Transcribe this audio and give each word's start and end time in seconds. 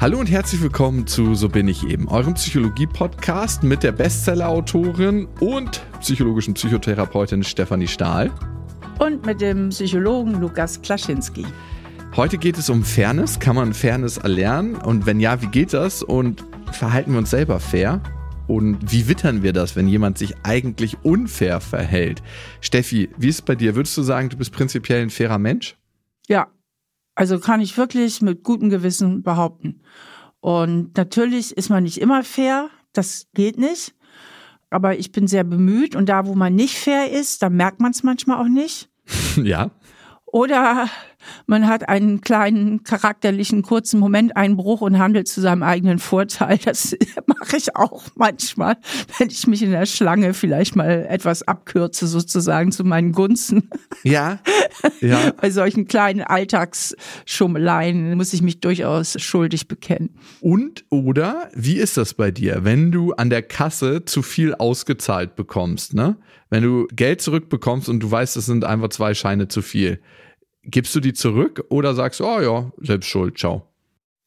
Hallo 0.00 0.20
und 0.20 0.30
herzlich 0.30 0.62
willkommen 0.62 1.08
zu 1.08 1.34
So 1.34 1.48
bin 1.48 1.66
ich 1.66 1.84
eben, 1.84 2.06
eurem 2.06 2.34
Psychologie-Podcast 2.34 3.64
mit 3.64 3.82
der 3.82 3.90
Bestseller-Autorin 3.90 5.26
und 5.40 5.82
psychologischen 5.98 6.54
Psychotherapeutin 6.54 7.42
Stefanie 7.42 7.88
Stahl. 7.88 8.30
Und 9.00 9.26
mit 9.26 9.40
dem 9.40 9.70
Psychologen 9.70 10.40
Lukas 10.40 10.80
Klaschinski. 10.82 11.44
Heute 12.14 12.38
geht 12.38 12.58
es 12.58 12.70
um 12.70 12.84
Fairness. 12.84 13.40
Kann 13.40 13.56
man 13.56 13.74
Fairness 13.74 14.18
erlernen? 14.18 14.76
Und 14.76 15.04
wenn 15.04 15.18
ja, 15.18 15.42
wie 15.42 15.48
geht 15.48 15.72
das? 15.72 16.04
Und 16.04 16.44
verhalten 16.70 17.10
wir 17.10 17.18
uns 17.18 17.30
selber 17.30 17.58
fair? 17.58 18.00
Und 18.46 18.92
wie 18.92 19.08
wittern 19.08 19.42
wir 19.42 19.52
das, 19.52 19.74
wenn 19.74 19.88
jemand 19.88 20.16
sich 20.16 20.36
eigentlich 20.44 20.96
unfair 21.02 21.60
verhält? 21.60 22.22
Steffi, 22.60 23.10
wie 23.18 23.30
ist 23.30 23.34
es 23.34 23.42
bei 23.42 23.56
dir? 23.56 23.74
Würdest 23.74 23.96
du 23.96 24.02
sagen, 24.02 24.28
du 24.28 24.36
bist 24.36 24.52
prinzipiell 24.52 25.02
ein 25.02 25.10
fairer 25.10 25.38
Mensch? 25.38 25.76
Ja, 26.28 26.46
also 27.18 27.40
kann 27.40 27.60
ich 27.60 27.76
wirklich 27.76 28.22
mit 28.22 28.44
gutem 28.44 28.70
Gewissen 28.70 29.24
behaupten. 29.24 29.82
Und 30.38 30.96
natürlich 30.96 31.56
ist 31.56 31.68
man 31.68 31.82
nicht 31.82 32.00
immer 32.00 32.22
fair, 32.22 32.70
das 32.92 33.26
geht 33.34 33.58
nicht. 33.58 33.92
Aber 34.70 34.96
ich 34.96 35.10
bin 35.10 35.26
sehr 35.26 35.42
bemüht 35.42 35.96
und 35.96 36.08
da, 36.08 36.26
wo 36.26 36.36
man 36.36 36.54
nicht 36.54 36.78
fair 36.78 37.10
ist, 37.10 37.42
da 37.42 37.50
merkt 37.50 37.80
man 37.80 37.90
es 37.90 38.04
manchmal 38.04 38.40
auch 38.40 38.48
nicht. 38.48 38.88
Ja. 39.42 39.72
Oder 40.26 40.88
man 41.46 41.66
hat 41.66 41.88
einen 41.88 42.20
kleinen 42.20 42.82
charakterlichen 42.82 43.62
kurzen 43.62 44.00
Momenteinbruch 44.00 44.80
und 44.80 44.98
handelt 44.98 45.28
zu 45.28 45.40
seinem 45.40 45.62
eigenen 45.62 45.98
Vorteil. 45.98 46.58
Das 46.64 46.96
mache 47.26 47.56
ich 47.56 47.76
auch 47.76 48.04
manchmal, 48.14 48.76
wenn 49.18 49.28
ich 49.28 49.46
mich 49.46 49.62
in 49.62 49.70
der 49.70 49.86
Schlange 49.86 50.34
vielleicht 50.34 50.76
mal 50.76 51.06
etwas 51.08 51.42
abkürze, 51.42 52.06
sozusagen 52.06 52.72
zu 52.72 52.84
meinen 52.84 53.12
Gunsten. 53.12 53.70
Ja. 54.02 54.38
ja. 55.00 55.32
Bei 55.40 55.50
solchen 55.50 55.86
kleinen 55.86 56.22
Alltagsschummeleien 56.22 58.16
muss 58.16 58.32
ich 58.32 58.42
mich 58.42 58.60
durchaus 58.60 59.20
schuldig 59.20 59.68
bekennen. 59.68 60.10
Und 60.40 60.84
oder 60.90 61.48
wie 61.54 61.78
ist 61.78 61.96
das 61.96 62.14
bei 62.14 62.30
dir, 62.30 62.64
wenn 62.64 62.92
du 62.92 63.12
an 63.12 63.30
der 63.30 63.42
Kasse 63.42 64.04
zu 64.04 64.22
viel 64.22 64.54
ausgezahlt 64.54 65.36
bekommst, 65.36 65.94
ne? 65.94 66.16
Wenn 66.50 66.62
du 66.62 66.86
Geld 66.92 67.20
zurückbekommst 67.20 67.90
und 67.90 68.00
du 68.00 68.10
weißt, 68.10 68.36
es 68.36 68.46
sind 68.46 68.64
einfach 68.64 68.88
zwei 68.88 69.12
Scheine 69.12 69.48
zu 69.48 69.60
viel 69.60 70.00
Gibst 70.70 70.94
du 70.94 71.00
die 71.00 71.14
zurück 71.14 71.64
oder 71.70 71.94
sagst 71.94 72.20
du, 72.20 72.26
oh 72.26 72.40
ja, 72.40 72.72
selbst 72.78 73.08
schuld, 73.08 73.38
ciao? 73.38 73.66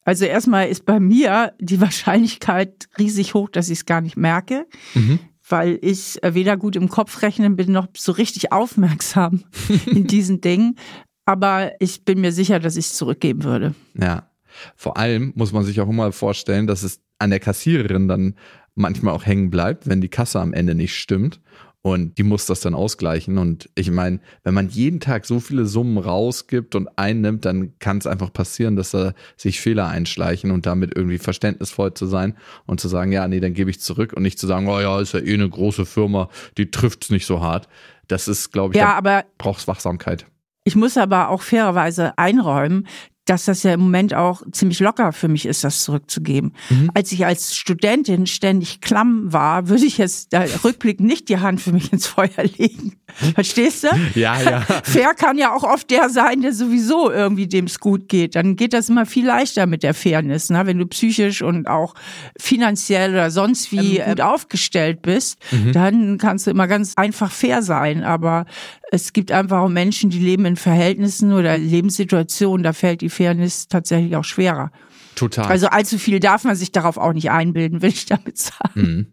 Also 0.04 0.24
erstmal 0.24 0.68
ist 0.68 0.84
bei 0.84 0.98
mir 0.98 1.52
die 1.60 1.80
Wahrscheinlichkeit 1.80 2.88
riesig 2.98 3.34
hoch, 3.34 3.48
dass 3.48 3.68
ich 3.68 3.78
es 3.78 3.86
gar 3.86 4.00
nicht 4.00 4.16
merke, 4.16 4.66
mhm. 4.94 5.20
weil 5.48 5.78
ich 5.82 6.18
weder 6.22 6.56
gut 6.56 6.76
im 6.76 6.88
Kopf 6.88 7.22
rechnen 7.22 7.56
bin 7.56 7.72
noch 7.72 7.86
so 7.96 8.12
richtig 8.12 8.52
aufmerksam 8.52 9.44
in 9.86 10.06
diesen 10.06 10.40
Dingen. 10.40 10.76
Aber 11.24 11.72
ich 11.78 12.04
bin 12.04 12.20
mir 12.20 12.32
sicher, 12.32 12.58
dass 12.58 12.76
ich 12.76 12.86
es 12.86 12.94
zurückgeben 12.94 13.44
würde. 13.44 13.74
Ja. 13.94 14.28
Vor 14.76 14.98
allem 14.98 15.32
muss 15.34 15.52
man 15.52 15.64
sich 15.64 15.80
auch 15.80 15.88
immer 15.88 16.12
vorstellen, 16.12 16.66
dass 16.66 16.82
es 16.82 17.00
an 17.18 17.30
der 17.30 17.40
Kassiererin 17.40 18.08
dann 18.08 18.34
manchmal 18.74 19.14
auch 19.14 19.24
hängen 19.24 19.48
bleibt, 19.48 19.86
wenn 19.86 20.00
die 20.00 20.08
Kasse 20.08 20.40
am 20.40 20.52
Ende 20.52 20.74
nicht 20.74 20.94
stimmt. 20.96 21.40
Und 21.84 22.16
die 22.16 22.22
muss 22.22 22.46
das 22.46 22.60
dann 22.60 22.74
ausgleichen. 22.74 23.38
Und 23.38 23.68
ich 23.74 23.90
meine, 23.90 24.20
wenn 24.44 24.54
man 24.54 24.68
jeden 24.68 25.00
Tag 25.00 25.26
so 25.26 25.40
viele 25.40 25.66
Summen 25.66 25.98
rausgibt 25.98 26.76
und 26.76 26.88
einnimmt, 26.96 27.44
dann 27.44 27.76
kann 27.80 27.98
es 27.98 28.06
einfach 28.06 28.32
passieren, 28.32 28.76
dass 28.76 28.92
da 28.92 29.14
sich 29.36 29.60
Fehler 29.60 29.88
einschleichen 29.88 30.52
und 30.52 30.64
damit 30.64 30.96
irgendwie 30.96 31.18
verständnisvoll 31.18 31.92
zu 31.94 32.06
sein 32.06 32.36
und 32.66 32.80
zu 32.80 32.86
sagen, 32.86 33.10
ja, 33.10 33.26
nee, 33.26 33.40
dann 33.40 33.54
gebe 33.54 33.68
ich 33.68 33.80
zurück 33.80 34.12
und 34.12 34.22
nicht 34.22 34.38
zu 34.38 34.46
sagen, 34.46 34.68
oh 34.68 34.78
ja, 34.78 35.00
ist 35.00 35.14
ja 35.14 35.20
eh 35.20 35.34
eine 35.34 35.48
große 35.48 35.84
Firma, 35.84 36.28
die 36.56 36.70
trifft's 36.70 37.10
nicht 37.10 37.26
so 37.26 37.40
hart. 37.40 37.68
Das 38.06 38.28
ist, 38.28 38.52
glaube 38.52 38.74
ich, 38.74 38.80
ja, 38.80 38.94
aber 38.94 39.24
brauchst 39.38 39.66
Wachsamkeit. 39.66 40.26
Ich 40.64 40.76
muss 40.76 40.96
aber 40.96 41.30
auch 41.30 41.42
fairerweise 41.42 42.16
einräumen, 42.16 42.86
dass 43.24 43.44
das 43.44 43.62
ja 43.62 43.74
im 43.74 43.80
Moment 43.80 44.14
auch 44.14 44.42
ziemlich 44.50 44.80
locker 44.80 45.12
für 45.12 45.28
mich 45.28 45.46
ist, 45.46 45.62
das 45.62 45.84
zurückzugeben. 45.84 46.54
Mhm. 46.70 46.90
Als 46.94 47.12
ich 47.12 47.24
als 47.24 47.54
Studentin 47.54 48.26
ständig 48.26 48.80
klamm 48.80 49.32
war, 49.32 49.68
würde 49.68 49.84
ich 49.84 49.98
jetzt 49.98 50.32
da 50.32 50.44
Rückblick 50.64 51.00
nicht 51.00 51.28
die 51.28 51.38
Hand 51.38 51.60
für 51.60 51.72
mich 51.72 51.92
ins 51.92 52.06
Feuer 52.06 52.30
legen. 52.56 52.96
Verstehst 53.34 53.84
du? 53.84 53.88
Ja, 54.14 54.40
ja. 54.40 54.60
Fair 54.82 55.14
kann 55.14 55.38
ja 55.38 55.54
auch 55.54 55.62
oft 55.62 55.90
der 55.90 56.08
sein, 56.08 56.42
der 56.42 56.52
sowieso 56.52 57.10
irgendwie 57.10 57.46
dem 57.46 57.66
es 57.66 57.78
gut 57.78 58.08
geht. 58.08 58.34
Dann 58.34 58.56
geht 58.56 58.72
das 58.72 58.88
immer 58.88 59.06
viel 59.06 59.26
leichter 59.26 59.66
mit 59.66 59.84
der 59.84 59.94
Fairness, 59.94 60.50
ne? 60.50 60.66
wenn 60.66 60.78
du 60.78 60.86
psychisch 60.86 61.42
und 61.42 61.68
auch 61.68 61.94
finanziell 62.38 63.12
oder 63.12 63.30
sonst 63.30 63.70
wie 63.70 63.98
ähm, 63.98 64.08
gut 64.08 64.20
aufgestellt 64.20 65.02
bist, 65.02 65.38
mhm. 65.52 65.72
dann 65.72 66.18
kannst 66.18 66.46
du 66.46 66.50
immer 66.50 66.66
ganz 66.66 66.94
einfach 66.96 67.30
fair 67.30 67.62
sein. 67.62 68.02
Aber 68.02 68.46
es 68.92 69.14
gibt 69.14 69.32
einfach 69.32 69.60
auch 69.60 69.70
Menschen, 69.70 70.10
die 70.10 70.18
leben 70.18 70.44
in 70.44 70.56
Verhältnissen 70.56 71.32
oder 71.32 71.56
Lebenssituationen, 71.56 72.62
da 72.62 72.74
fällt 72.74 73.00
die 73.00 73.08
Fairness 73.08 73.66
tatsächlich 73.66 74.16
auch 74.16 74.24
schwerer. 74.24 74.70
Total. 75.14 75.46
Also 75.46 75.68
allzu 75.68 75.98
viel 75.98 76.20
darf 76.20 76.44
man 76.44 76.56
sich 76.56 76.72
darauf 76.72 76.98
auch 76.98 77.14
nicht 77.14 77.30
einbilden, 77.30 77.80
will 77.80 77.88
ich 77.88 78.04
damit 78.04 78.36
sagen. 78.36 78.58
Mhm. 78.74 79.06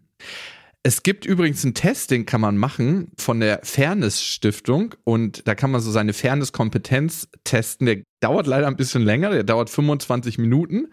Es 0.82 1.02
gibt 1.02 1.24
übrigens 1.24 1.64
einen 1.64 1.72
Test, 1.72 2.10
den 2.10 2.26
kann 2.26 2.42
man 2.42 2.58
machen 2.58 3.12
von 3.18 3.40
der 3.40 3.60
Fairness 3.62 4.22
Stiftung 4.22 4.94
und 5.04 5.48
da 5.48 5.54
kann 5.54 5.70
man 5.70 5.80
so 5.80 5.90
seine 5.90 6.12
Fairness-Kompetenz 6.12 7.28
testen. 7.44 7.86
Der 7.86 8.02
dauert 8.20 8.46
leider 8.46 8.66
ein 8.66 8.76
bisschen 8.76 9.02
länger, 9.02 9.30
der 9.30 9.44
dauert 9.44 9.70
25 9.70 10.36
Minuten, 10.36 10.88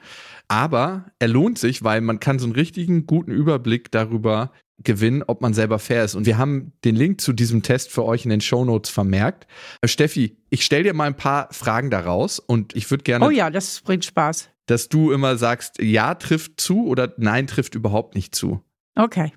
aber 0.47 1.07
er 1.19 1.27
lohnt 1.27 1.57
sich, 1.57 1.83
weil 1.83 1.99
man 1.99 2.21
kann 2.21 2.39
so 2.39 2.45
einen 2.45 2.55
richtigen 2.55 3.05
guten 3.05 3.31
Überblick 3.31 3.91
darüber 3.91 4.51
gewinnen, 4.87 5.21
ob 5.27 5.41
man 5.41 5.53
selber 5.53 5.77
fair 5.77 6.03
ist. 6.03 6.15
Und 6.15 6.25
wir 6.25 6.39
haben 6.39 6.71
den 6.83 6.95
Link 6.95 7.21
zu 7.21 7.33
diesem 7.33 7.61
Test 7.61 7.91
für 7.91 8.03
euch 8.05 8.23
in 8.23 8.31
den 8.31 8.41
Show 8.41 8.65
Notes 8.65 8.89
vermerkt. 8.89 9.45
Äh, 9.81 9.87
Steffi, 9.87 10.37
ich 10.49 10.65
stelle 10.65 10.83
dir 10.83 10.93
mal 10.95 11.05
ein 11.05 11.17
paar 11.17 11.53
Fragen 11.53 11.91
daraus 11.91 12.39
und 12.39 12.75
ich 12.75 12.89
würde 12.89 13.03
gerne. 13.03 13.25
Oh 13.25 13.29
ja, 13.29 13.51
das 13.51 13.81
bringt 13.81 14.05
Spaß. 14.05 14.49
Dass 14.65 14.89
du 14.89 15.11
immer 15.11 15.37
sagst, 15.37 15.79
ja 15.79 16.15
trifft 16.15 16.59
zu 16.59 16.87
oder 16.87 17.13
nein 17.17 17.45
trifft 17.45 17.75
überhaupt 17.75 18.15
nicht 18.15 18.33
zu. 18.33 18.63
Okay. 18.95 19.31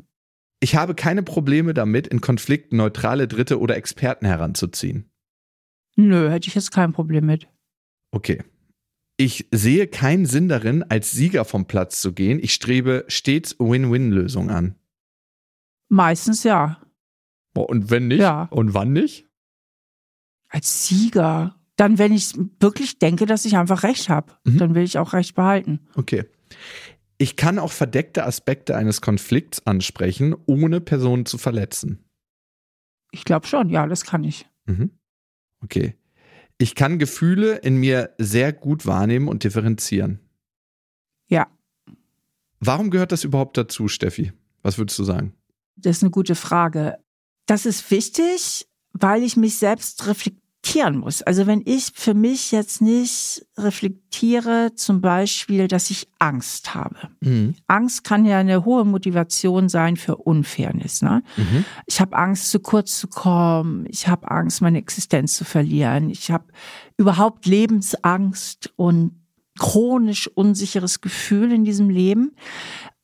Ich 0.60 0.76
habe 0.76 0.94
keine 0.94 1.22
Probleme 1.22 1.74
damit, 1.74 2.06
in 2.06 2.20
Konflikten 2.20 2.76
neutrale 2.76 3.28
Dritte 3.28 3.58
oder 3.58 3.76
Experten 3.76 4.26
heranzuziehen. 4.26 5.10
Nö, 5.96 6.30
hätte 6.30 6.48
ich 6.48 6.54
jetzt 6.54 6.70
kein 6.70 6.92
Problem 6.92 7.26
mit. 7.26 7.48
Okay. 8.12 8.42
Ich 9.16 9.48
sehe 9.50 9.86
keinen 9.86 10.26
Sinn 10.26 10.48
darin, 10.48 10.82
als 10.84 11.10
Sieger 11.10 11.44
vom 11.44 11.66
Platz 11.66 12.00
zu 12.00 12.12
gehen. 12.12 12.38
Ich 12.42 12.54
strebe 12.54 13.04
stets 13.08 13.56
Win-Win-Lösungen 13.58 14.50
an. 14.50 14.76
Meistens 15.90 16.44
ja. 16.44 16.80
Und 17.54 17.90
wenn 17.90 18.08
nicht? 18.08 18.20
Ja. 18.20 18.44
Und 18.44 18.74
wann 18.74 18.92
nicht? 18.92 19.28
Als 20.48 20.86
Sieger. 20.86 21.56
Dann, 21.76 21.98
wenn 21.98 22.12
ich 22.12 22.34
wirklich 22.60 22.98
denke, 22.98 23.26
dass 23.26 23.44
ich 23.44 23.56
einfach 23.56 23.82
recht 23.82 24.08
habe, 24.08 24.32
mhm. 24.44 24.58
dann 24.58 24.74
will 24.74 24.84
ich 24.84 24.98
auch 24.98 25.12
recht 25.12 25.34
behalten. 25.34 25.80
Okay. 25.94 26.24
Ich 27.18 27.36
kann 27.36 27.58
auch 27.58 27.72
verdeckte 27.72 28.24
Aspekte 28.24 28.76
eines 28.76 29.00
Konflikts 29.00 29.66
ansprechen, 29.66 30.34
ohne 30.46 30.80
Personen 30.80 31.26
zu 31.26 31.38
verletzen. 31.38 32.04
Ich 33.10 33.24
glaube 33.24 33.46
schon, 33.46 33.68
ja, 33.68 33.86
das 33.86 34.04
kann 34.04 34.24
ich. 34.24 34.46
Mhm. 34.66 34.90
Okay. 35.62 35.96
Ich 36.58 36.74
kann 36.74 36.98
Gefühle 36.98 37.56
in 37.56 37.76
mir 37.76 38.14
sehr 38.18 38.52
gut 38.52 38.86
wahrnehmen 38.86 39.28
und 39.28 39.42
differenzieren. 39.42 40.20
Ja. 41.26 41.48
Warum 42.60 42.90
gehört 42.90 43.12
das 43.12 43.24
überhaupt 43.24 43.56
dazu, 43.56 43.88
Steffi? 43.88 44.32
Was 44.62 44.78
würdest 44.78 44.98
du 44.98 45.04
sagen? 45.04 45.34
Das 45.82 45.98
ist 45.98 46.02
eine 46.02 46.10
gute 46.10 46.34
Frage. 46.34 46.98
Das 47.46 47.66
ist 47.66 47.90
wichtig, 47.90 48.66
weil 48.92 49.22
ich 49.22 49.36
mich 49.36 49.56
selbst 49.56 50.06
reflektieren 50.06 50.98
muss. 50.98 51.22
Also 51.22 51.46
wenn 51.46 51.62
ich 51.64 51.92
für 51.94 52.14
mich 52.14 52.52
jetzt 52.52 52.82
nicht 52.82 53.46
reflektiere, 53.56 54.72
zum 54.74 55.00
Beispiel, 55.00 55.68
dass 55.68 55.90
ich 55.90 56.08
Angst 56.18 56.74
habe. 56.74 57.08
Mhm. 57.20 57.54
Angst 57.66 58.04
kann 58.04 58.24
ja 58.24 58.38
eine 58.38 58.64
hohe 58.64 58.84
Motivation 58.84 59.68
sein 59.68 59.96
für 59.96 60.16
Unfairness. 60.16 61.02
Ne? 61.02 61.22
Mhm. 61.36 61.64
Ich 61.86 62.00
habe 62.00 62.16
Angst, 62.16 62.50
zu 62.50 62.60
kurz 62.60 62.98
zu 62.98 63.08
kommen. 63.08 63.86
Ich 63.88 64.06
habe 64.06 64.30
Angst, 64.30 64.60
meine 64.60 64.78
Existenz 64.78 65.36
zu 65.36 65.44
verlieren. 65.44 66.10
Ich 66.10 66.30
habe 66.30 66.44
überhaupt 66.96 67.46
Lebensangst 67.46 68.72
und 68.76 69.20
chronisch 69.58 70.28
unsicheres 70.28 71.00
Gefühl 71.00 71.52
in 71.52 71.64
diesem 71.64 71.90
Leben. 71.90 72.32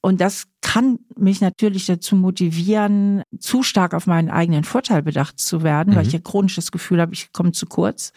Und 0.07 0.21
das 0.21 0.47
kann 0.61 1.01
mich 1.17 1.41
natürlich 1.41 1.87
dazu 1.87 2.15
motivieren, 2.15 3.25
zu 3.41 3.65
stark 3.65 3.93
auf 3.93 4.07
meinen 4.07 4.31
eigenen 4.31 4.63
Vorteil 4.63 5.03
bedacht 5.03 5.41
zu 5.41 5.65
werden, 5.65 5.93
mhm. 5.93 5.97
weil 5.97 6.07
ich 6.07 6.13
ja 6.13 6.21
chronisches 6.21 6.71
Gefühl 6.71 7.01
habe, 7.01 7.13
ich 7.13 7.33
komme 7.33 7.51
zu 7.51 7.67
kurz. 7.67 8.13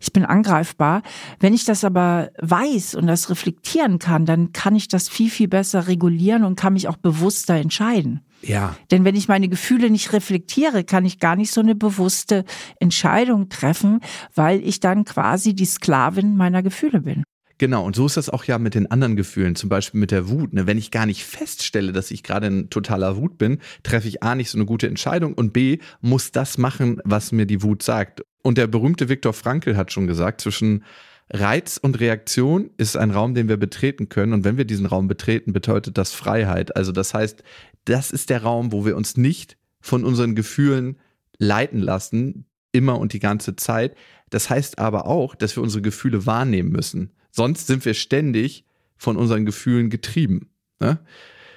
Ich 0.00 0.12
bin 0.12 0.24
angreifbar. 0.24 1.02
Wenn 1.40 1.52
ich 1.52 1.64
das 1.64 1.82
aber 1.82 2.30
weiß 2.40 2.94
und 2.94 3.08
das 3.08 3.30
reflektieren 3.30 3.98
kann, 3.98 4.26
dann 4.26 4.52
kann 4.52 4.76
ich 4.76 4.86
das 4.86 5.08
viel, 5.08 5.28
viel 5.28 5.48
besser 5.48 5.88
regulieren 5.88 6.44
und 6.44 6.54
kann 6.54 6.74
mich 6.74 6.86
auch 6.86 6.98
bewusster 6.98 7.54
entscheiden. 7.56 8.20
Ja. 8.42 8.76
Denn 8.92 9.04
wenn 9.04 9.16
ich 9.16 9.26
meine 9.26 9.48
Gefühle 9.48 9.90
nicht 9.90 10.12
reflektiere, 10.12 10.84
kann 10.84 11.04
ich 11.04 11.18
gar 11.18 11.34
nicht 11.34 11.50
so 11.50 11.62
eine 11.62 11.74
bewusste 11.74 12.44
Entscheidung 12.78 13.48
treffen, 13.48 13.98
weil 14.36 14.60
ich 14.60 14.78
dann 14.78 15.04
quasi 15.04 15.52
die 15.52 15.66
Sklavin 15.66 16.36
meiner 16.36 16.62
Gefühle 16.62 17.00
bin. 17.00 17.24
Genau, 17.58 17.84
und 17.84 17.94
so 17.94 18.06
ist 18.06 18.16
das 18.16 18.30
auch 18.30 18.44
ja 18.44 18.58
mit 18.58 18.74
den 18.74 18.90
anderen 18.90 19.14
Gefühlen, 19.14 19.54
zum 19.54 19.68
Beispiel 19.68 20.00
mit 20.00 20.10
der 20.10 20.28
Wut. 20.28 20.52
Ne? 20.52 20.66
Wenn 20.66 20.78
ich 20.78 20.90
gar 20.90 21.06
nicht 21.06 21.24
feststelle, 21.24 21.92
dass 21.92 22.10
ich 22.10 22.24
gerade 22.24 22.48
in 22.48 22.70
totaler 22.70 23.16
Wut 23.16 23.38
bin, 23.38 23.58
treffe 23.84 24.08
ich 24.08 24.22
A 24.24 24.34
nicht 24.34 24.50
so 24.50 24.58
eine 24.58 24.66
gute 24.66 24.88
Entscheidung 24.88 25.34
und 25.34 25.52
B 25.52 25.78
muss 26.00 26.32
das 26.32 26.58
machen, 26.58 27.00
was 27.04 27.30
mir 27.30 27.46
die 27.46 27.62
Wut 27.62 27.82
sagt. 27.82 28.22
Und 28.42 28.58
der 28.58 28.66
berühmte 28.66 29.08
Viktor 29.08 29.32
Frankl 29.32 29.76
hat 29.76 29.92
schon 29.92 30.08
gesagt, 30.08 30.40
zwischen 30.40 30.84
Reiz 31.30 31.78
und 31.80 32.00
Reaktion 32.00 32.70
ist 32.76 32.96
ein 32.96 33.10
Raum, 33.10 33.34
den 33.34 33.48
wir 33.48 33.56
betreten 33.56 34.08
können. 34.08 34.32
Und 34.32 34.44
wenn 34.44 34.58
wir 34.58 34.64
diesen 34.64 34.86
Raum 34.86 35.08
betreten, 35.08 35.52
bedeutet 35.52 35.96
das 35.96 36.12
Freiheit. 36.12 36.76
Also 36.76 36.92
das 36.92 37.14
heißt, 37.14 37.42
das 37.84 38.10
ist 38.10 38.30
der 38.30 38.42
Raum, 38.42 38.72
wo 38.72 38.84
wir 38.84 38.96
uns 38.96 39.16
nicht 39.16 39.56
von 39.80 40.04
unseren 40.04 40.34
Gefühlen 40.34 40.98
leiten 41.38 41.80
lassen, 41.80 42.46
immer 42.72 42.98
und 42.98 43.12
die 43.12 43.20
ganze 43.20 43.56
Zeit. 43.56 43.96
Das 44.30 44.50
heißt 44.50 44.78
aber 44.78 45.06
auch, 45.06 45.34
dass 45.34 45.56
wir 45.56 45.62
unsere 45.62 45.82
Gefühle 45.82 46.26
wahrnehmen 46.26 46.70
müssen. 46.70 47.12
Sonst 47.34 47.66
sind 47.66 47.84
wir 47.84 47.94
ständig 47.94 48.64
von 48.96 49.16
unseren 49.16 49.44
Gefühlen 49.44 49.90
getrieben. 49.90 50.50
Ne? 50.78 51.04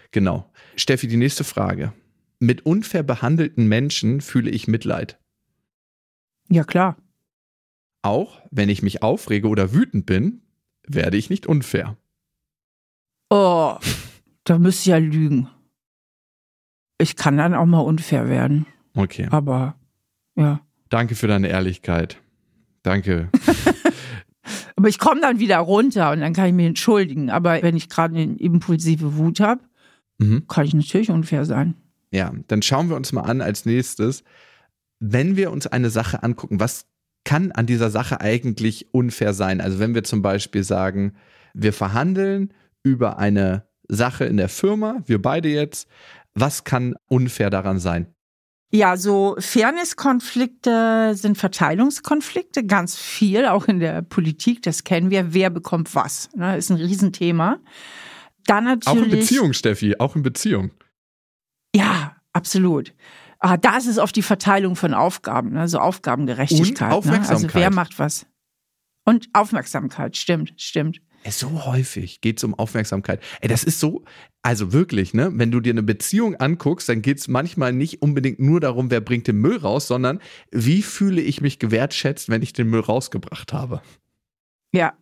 Genau. 0.10 0.52
Steffi, 0.76 1.08
die 1.08 1.18
nächste 1.18 1.44
Frage. 1.44 1.94
Mit 2.40 2.66
unfair 2.66 3.04
behandelten 3.04 3.68
Menschen 3.68 4.22
fühle 4.22 4.50
ich 4.50 4.68
Mitleid. 4.68 5.20
Ja, 6.50 6.64
klar. 6.64 6.98
Auch 8.02 8.42
wenn 8.50 8.70
ich 8.70 8.82
mich 8.82 9.04
aufrege 9.04 9.50
oder 9.50 9.72
wütend 9.72 10.08
bin, 10.08 10.42
werde 10.88 11.16
ich 11.16 11.30
nicht 11.30 11.46
unfair. 11.46 11.96
Oh, 13.30 13.78
da 14.46 14.58
müsste 14.58 14.82
ich 14.82 14.88
ja 14.88 14.98
lügen. 14.98 15.48
Ich 16.98 17.16
kann 17.16 17.38
dann 17.38 17.54
auch 17.54 17.68
mal 17.68 17.82
unfair 17.82 18.30
werden. 18.30 18.66
Okay. 18.96 19.28
Aber 19.30 19.76
ja. 20.36 20.60
Danke 20.90 21.14
für 21.14 21.28
deine 21.28 21.50
Ehrlichkeit. 21.50 22.20
Danke. 22.82 23.30
Aber 24.78 24.90
ich 24.90 25.00
komme 25.00 25.20
dann 25.22 25.40
wieder 25.40 25.58
runter 25.58 26.12
und 26.12 26.22
dann 26.22 26.34
kann 26.34 26.48
ich 26.48 26.54
mich 26.54 26.68
entschuldigen. 26.68 27.30
Aber 27.32 27.62
wenn 27.64 27.76
ich 27.76 27.90
gerade 27.90 28.16
eine 28.16 28.38
impulsive 28.38 29.18
Wut 29.18 29.40
habe, 29.40 29.62
mhm. 30.20 30.48
kann 30.48 30.66
ich 30.66 30.74
natürlich 30.74 31.10
unfair 31.10 31.46
sein. 31.46 31.76
Ja, 32.12 32.32
dann 32.48 32.62
schauen 32.62 32.88
wir 32.88 32.96
uns 32.96 33.12
mal 33.12 33.24
an 33.24 33.42
als 33.42 33.66
nächstes, 33.66 34.24
wenn 35.00 35.36
wir 35.36 35.52
uns 35.52 35.68
eine 35.68 35.90
Sache 35.90 36.24
angucken, 36.24 36.60
was 36.60 36.86
kann 37.26 37.52
an 37.52 37.66
dieser 37.66 37.90
Sache 37.90 38.22
eigentlich 38.22 38.94
unfair 38.94 39.34
sein? 39.34 39.62
Also 39.62 39.80
wenn 39.80 39.96
wir 39.96 40.04
zum 40.04 40.22
Beispiel 40.22 40.64
sagen, 40.64 41.14
wir 41.54 41.74
verhandeln 41.74 42.54
über 42.84 43.18
eine 43.18 43.68
Sache 43.90 44.26
in 44.26 44.38
der 44.38 44.48
Firma, 44.48 45.02
wir 45.06 45.22
beide 45.22 45.50
jetzt, 45.50 45.90
was 46.36 46.64
kann 46.64 46.96
unfair 47.08 47.50
daran 47.50 47.80
sein? 47.80 48.14
Ja, 48.70 48.98
so 48.98 49.36
Fairnesskonflikte 49.40 51.14
sind 51.16 51.38
Verteilungskonflikte, 51.38 52.66
ganz 52.66 52.98
viel, 52.98 53.46
auch 53.46 53.68
in 53.68 53.80
der 53.80 54.02
Politik, 54.02 54.62
das 54.64 54.84
kennen 54.84 55.10
wir. 55.10 55.34
Wer 55.34 55.50
bekommt 55.50 55.96
was? 55.96 56.30
Ne, 56.36 56.58
ist 56.58 56.70
ein 56.70 56.78
Riesenthema. 56.78 57.60
Dann 58.46 58.66
natürlich. 58.66 58.88
Auch 58.88 59.06
in 59.06 59.10
Beziehung, 59.10 59.54
Steffi, 59.54 59.96
auch 60.00 60.16
in 60.16 60.24
Beziehung. 60.24 60.72
Ja, 61.74 62.18
absolut. 62.34 62.94
Ah, 63.40 63.56
da 63.56 63.78
ist 63.78 63.88
es 63.88 64.00
oft 64.00 64.16
die 64.16 64.22
Verteilung 64.22 64.76
von 64.76 64.94
Aufgaben, 64.94 65.56
also 65.58 65.80
Aufgabengerechtigkeit. 65.80 66.92
Und 66.92 66.98
Aufmerksamkeit. 66.98 67.42
Ne? 67.42 67.46
Also 67.46 67.54
wer 67.54 67.74
macht 67.74 68.00
was? 68.00 68.26
Und 69.06 69.30
Aufmerksamkeit, 69.32 70.18
stimmt, 70.18 70.54
stimmt. 70.58 71.02
So 71.32 71.66
häufig 71.66 72.22
geht 72.22 72.38
es 72.38 72.44
um 72.44 72.54
Aufmerksamkeit. 72.54 73.22
Ey, 73.42 73.48
das 73.48 73.64
ist 73.64 73.80
so, 73.80 74.04
also 74.42 74.74
wirklich, 74.74 75.14
ne? 75.14 75.32
Wenn 75.34 75.52
du 75.52 75.60
dir 75.60 75.74
eine 75.74 75.84
Beziehung 75.84 76.36
anguckst, 76.36 76.90
dann 76.90 77.02
geht 77.02 77.20
es 77.20 77.28
manchmal 77.28 77.74
nicht 77.74 78.02
unbedingt 78.02 78.40
nur 78.40 78.60
darum, 78.60 78.92
wer 78.92 79.02
bringt 79.02 79.28
den 79.28 79.38
Müll 79.38 79.58
raus, 79.58 79.88
sondern 79.88 80.20
wie 80.52 80.82
fühle 80.82 81.22
ich 81.22 81.42
mich 81.42 81.60
gewertschätzt, 81.60 82.30
wenn 82.30 82.42
ich 82.42 82.54
den 82.54 82.70
Müll 82.70 82.82
rausgebracht 82.82 83.54
habe. 83.54 83.82
Ja, 84.74 84.94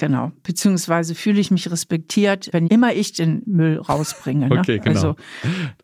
Genau. 0.00 0.32
Beziehungsweise 0.42 1.14
fühle 1.14 1.40
ich 1.40 1.50
mich 1.50 1.70
respektiert, 1.70 2.48
wenn 2.52 2.68
immer 2.68 2.94
ich 2.94 3.12
den 3.12 3.42
Müll 3.44 3.78
rausbringe. 3.78 4.48
Ne? 4.48 4.58
Okay, 4.58 4.78
genau. 4.78 4.88
Also, 4.88 5.16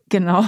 genau. 0.09 0.43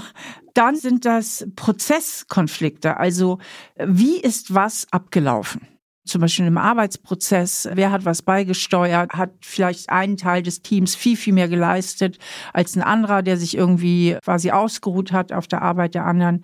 Dann 0.56 0.76
sind 0.76 1.06
das 1.06 1.48
Prozesskonflikte. 1.56 2.98
Also, 2.98 3.38
wie 3.78 4.20
ist 4.20 4.56
was 4.56 4.88
abgelaufen? 4.92 5.68
Zum 6.06 6.22
Beispiel 6.22 6.48
im 6.48 6.58
Arbeitsprozess, 6.58 7.70
wer 7.74 7.92
hat 7.92 8.06
was 8.06 8.22
beigesteuert, 8.22 9.14
hat 9.14 9.32
vielleicht 9.42 9.90
einen 9.90 10.18
Teil 10.18 10.42
des 10.44 10.62
Teams 10.62 10.96
viel, 10.96 11.16
viel 11.16 11.34
mehr 11.34 11.48
geleistet 11.48 12.18
als 12.54 12.76
ein 12.76 12.82
anderer, 12.82 13.22
der 13.22 13.38
sich 13.38 13.56
irgendwie 13.56 14.18
quasi 14.24 14.52
ausgeruht 14.52 15.12
hat 15.12 15.32
auf 15.32 15.48
der 15.48 15.62
Arbeit 15.62 15.96
der 15.96 16.06
anderen. 16.06 16.44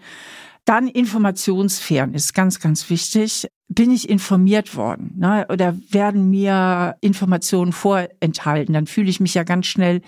Dann 0.66 0.88
Informationsfairness, 0.88 2.34
ganz, 2.34 2.60
ganz 2.60 2.90
wichtig. 2.90 3.48
Bin 3.68 3.92
ich 3.92 4.10
informiert 4.10 4.76
worden 4.76 5.14
ne? 5.18 5.46
oder 5.50 5.76
werden 5.90 6.30
mir 6.30 6.96
Informationen 7.02 7.72
vorenthalten? 7.72 8.74
Dann 8.74 8.88
fühle 8.88 9.10
ich 9.10 9.20
mich 9.20 9.34
ja 9.34 9.44
ganz 9.44 9.66
schnell 9.66 10.02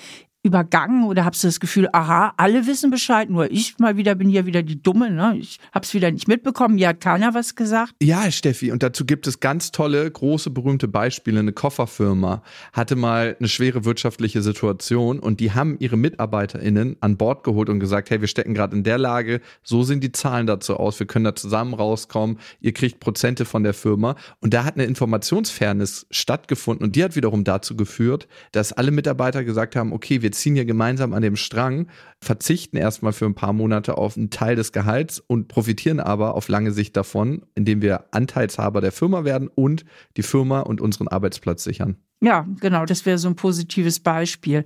übergangen 0.43 1.03
oder 1.03 1.25
hast 1.25 1.43
du 1.43 1.47
das 1.47 1.59
Gefühl, 1.59 1.89
aha, 1.91 2.33
alle 2.37 2.67
wissen 2.67 2.89
Bescheid, 2.89 3.29
nur 3.29 3.51
ich 3.51 3.77
mal 3.79 3.97
wieder 3.97 4.15
bin 4.15 4.29
hier 4.29 4.45
wieder 4.45 4.63
die 4.63 4.81
Dumme, 4.81 5.11
ne? 5.11 5.35
Ich 5.37 5.59
hab's 5.73 5.93
wieder 5.93 6.09
nicht 6.09 6.27
mitbekommen, 6.27 6.75
mir 6.75 6.89
hat 6.89 7.01
keiner 7.01 7.33
was 7.33 7.55
gesagt. 7.55 7.93
Ja, 8.01 8.31
Steffi, 8.31 8.71
und 8.71 8.81
dazu 8.81 9.05
gibt 9.05 9.27
es 9.27 9.39
ganz 9.39 9.71
tolle, 9.71 10.09
große, 10.09 10.49
berühmte 10.49 10.87
Beispiele. 10.87 11.39
Eine 11.39 11.51
Kofferfirma 11.51 12.43
hatte 12.71 12.95
mal 12.95 13.35
eine 13.39 13.49
schwere 13.49 13.83
wirtschaftliche 13.83 14.41
Situation 14.41 15.19
und 15.19 15.39
die 15.39 15.51
haben 15.51 15.75
ihre 15.79 15.97
MitarbeiterInnen 15.97 16.97
an 17.01 17.17
Bord 17.17 17.43
geholt 17.43 17.69
und 17.69 17.79
gesagt, 17.79 18.09
hey, 18.09 18.21
wir 18.21 18.27
stecken 18.27 18.53
gerade 18.53 18.75
in 18.75 18.83
der 18.83 18.97
Lage, 18.97 19.41
so 19.63 19.83
sehen 19.83 19.99
die 19.99 20.11
Zahlen 20.11 20.47
dazu 20.47 20.77
aus, 20.77 20.99
wir 20.99 21.07
können 21.07 21.25
da 21.25 21.35
zusammen 21.35 21.73
rauskommen, 21.73 22.39
ihr 22.61 22.73
kriegt 22.73 22.99
Prozente 22.99 23.43
von 23.43 23.63
der 23.63 23.73
Firma. 23.73 24.15
Und 24.39 24.53
da 24.53 24.63
hat 24.63 24.75
eine 24.75 24.85
Informationsfairness 24.85 26.07
stattgefunden 26.09 26.85
und 26.85 26.95
die 26.95 27.03
hat 27.03 27.15
wiederum 27.15 27.43
dazu 27.43 27.75
geführt, 27.75 28.27
dass 28.51 28.71
alle 28.71 28.91
Mitarbeiter 28.91 29.43
gesagt 29.43 29.75
haben, 29.75 29.91
okay, 29.91 30.21
wir 30.21 30.26
ziehen 30.31 30.55
hier 30.55 30.65
gemeinsam 30.65 31.13
an 31.13 31.21
dem 31.21 31.35
Strang, 31.35 31.87
verzichten 32.23 32.77
erstmal 32.77 33.13
für 33.13 33.25
ein 33.25 33.35
paar 33.35 33.53
Monate 33.53 33.97
auf 33.97 34.17
einen 34.17 34.29
Teil 34.29 34.55
des 34.55 34.71
Gehalts 34.71 35.19
und 35.19 35.47
profitieren 35.47 35.99
aber 35.99 36.35
auf 36.35 36.47
lange 36.47 36.71
Sicht 36.71 36.97
davon, 36.97 37.45
indem 37.55 37.81
wir 37.81 38.05
Anteilshaber 38.11 38.81
der 38.81 38.91
Firma 38.91 39.23
werden 39.23 39.49
und 39.53 39.85
die 40.17 40.23
Firma 40.23 40.61
und 40.61 40.81
unseren 40.81 41.07
Arbeitsplatz 41.07 41.63
sichern. 41.63 41.97
Ja, 42.19 42.47
genau, 42.59 42.85
das 42.85 43.05
wäre 43.05 43.19
so 43.19 43.27
ein 43.27 43.35
positives 43.35 43.99
Beispiel. 43.99 44.65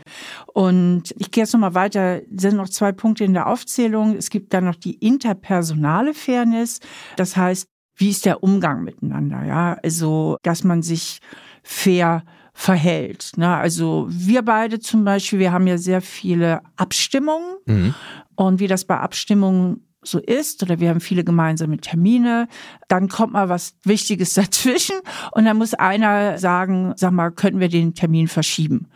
Und 0.53 1.13
ich 1.17 1.31
gehe 1.31 1.43
jetzt 1.43 1.51
nochmal 1.53 1.75
weiter. 1.75 2.21
Es 2.33 2.43
sind 2.43 2.55
noch 2.55 2.69
zwei 2.69 2.93
Punkte 2.93 3.25
in 3.25 3.33
der 3.33 3.47
Aufzählung. 3.47 4.15
Es 4.15 4.29
gibt 4.29 4.53
dann 4.53 4.63
noch 4.63 4.75
die 4.75 4.95
interpersonale 4.95 6.13
Fairness. 6.13 6.79
Das 7.17 7.35
heißt, 7.35 7.65
wie 7.97 8.09
ist 8.09 8.25
der 8.25 8.41
Umgang 8.41 8.83
miteinander? 8.83 9.43
Ja, 9.45 9.77
also, 9.83 10.37
dass 10.43 10.63
man 10.63 10.81
sich 10.81 11.19
fair 11.61 12.23
verhält. 12.53 13.31
Ne? 13.37 13.55
Also 13.55 14.07
wir 14.09 14.41
beide 14.41 14.79
zum 14.79 15.03
Beispiel, 15.03 15.39
wir 15.39 15.51
haben 15.51 15.67
ja 15.67 15.77
sehr 15.77 16.01
viele 16.01 16.61
Abstimmungen 16.75 17.55
mhm. 17.65 17.93
und 18.35 18.59
wie 18.59 18.67
das 18.67 18.85
bei 18.85 18.97
Abstimmungen 18.97 19.87
so 20.03 20.19
ist 20.19 20.63
oder 20.63 20.79
wir 20.79 20.89
haben 20.89 20.99
viele 20.99 21.23
gemeinsame 21.23 21.77
Termine, 21.77 22.47
dann 22.87 23.07
kommt 23.07 23.33
mal 23.33 23.49
was 23.49 23.75
Wichtiges 23.83 24.33
dazwischen 24.35 24.95
und 25.31 25.45
dann 25.45 25.57
muss 25.57 25.73
einer 25.73 26.37
sagen, 26.37 26.93
sag 26.95 27.11
mal, 27.11 27.31
könnten 27.31 27.59
wir 27.59 27.69
den 27.69 27.93
Termin 27.93 28.27
verschieben? 28.27 28.87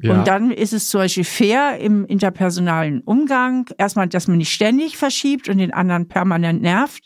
Ja. 0.00 0.14
Und 0.14 0.28
dann 0.28 0.50
ist 0.50 0.72
es 0.72 0.88
zum 0.88 1.00
Beispiel 1.00 1.24
fair 1.24 1.78
im 1.78 2.06
interpersonalen 2.06 3.00
Umgang, 3.00 3.68
erstmal, 3.78 4.08
dass 4.08 4.28
man 4.28 4.38
nicht 4.38 4.52
ständig 4.52 4.96
verschiebt 4.96 5.48
und 5.48 5.58
den 5.58 5.74
anderen 5.74 6.06
permanent 6.06 6.62
nervt, 6.62 7.04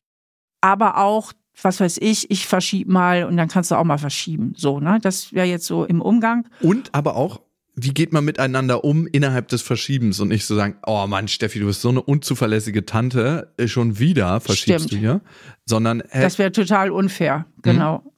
aber 0.60 0.98
auch, 0.98 1.32
was 1.60 1.80
weiß 1.80 1.98
ich, 2.00 2.30
ich 2.30 2.46
verschiebe 2.46 2.90
mal 2.90 3.24
und 3.24 3.36
dann 3.36 3.48
kannst 3.48 3.70
du 3.70 3.74
auch 3.74 3.84
mal 3.84 3.98
verschieben. 3.98 4.54
So, 4.56 4.80
ne? 4.80 4.98
Das 5.02 5.32
wäre 5.32 5.46
jetzt 5.46 5.66
so 5.66 5.84
im 5.84 6.00
Umgang. 6.00 6.48
Und 6.60 6.90
aber 6.94 7.16
auch, 7.16 7.40
wie 7.74 7.90
geht 7.90 8.12
man 8.12 8.24
miteinander 8.24 8.84
um 8.84 9.06
innerhalb 9.06 9.48
des 9.48 9.62
Verschiebens 9.62 10.20
und 10.20 10.28
nicht 10.28 10.44
so 10.44 10.54
sagen, 10.54 10.76
oh 10.86 11.06
Mann, 11.06 11.28
Steffi, 11.28 11.58
du 11.58 11.66
bist 11.66 11.80
so 11.80 11.88
eine 11.88 12.02
unzuverlässige 12.02 12.84
Tante, 12.84 13.52
äh, 13.56 13.66
schon 13.68 13.98
wieder 13.98 14.40
verschiebst 14.40 14.86
Stimmt. 14.86 14.92
du 14.92 14.96
hier, 14.96 15.20
sondern 15.64 16.02
hey, 16.08 16.22
das 16.22 16.38
wäre 16.38 16.52
total 16.52 16.90
unfair, 16.90 17.46
genau. 17.62 17.98
Mhm. 17.98 18.10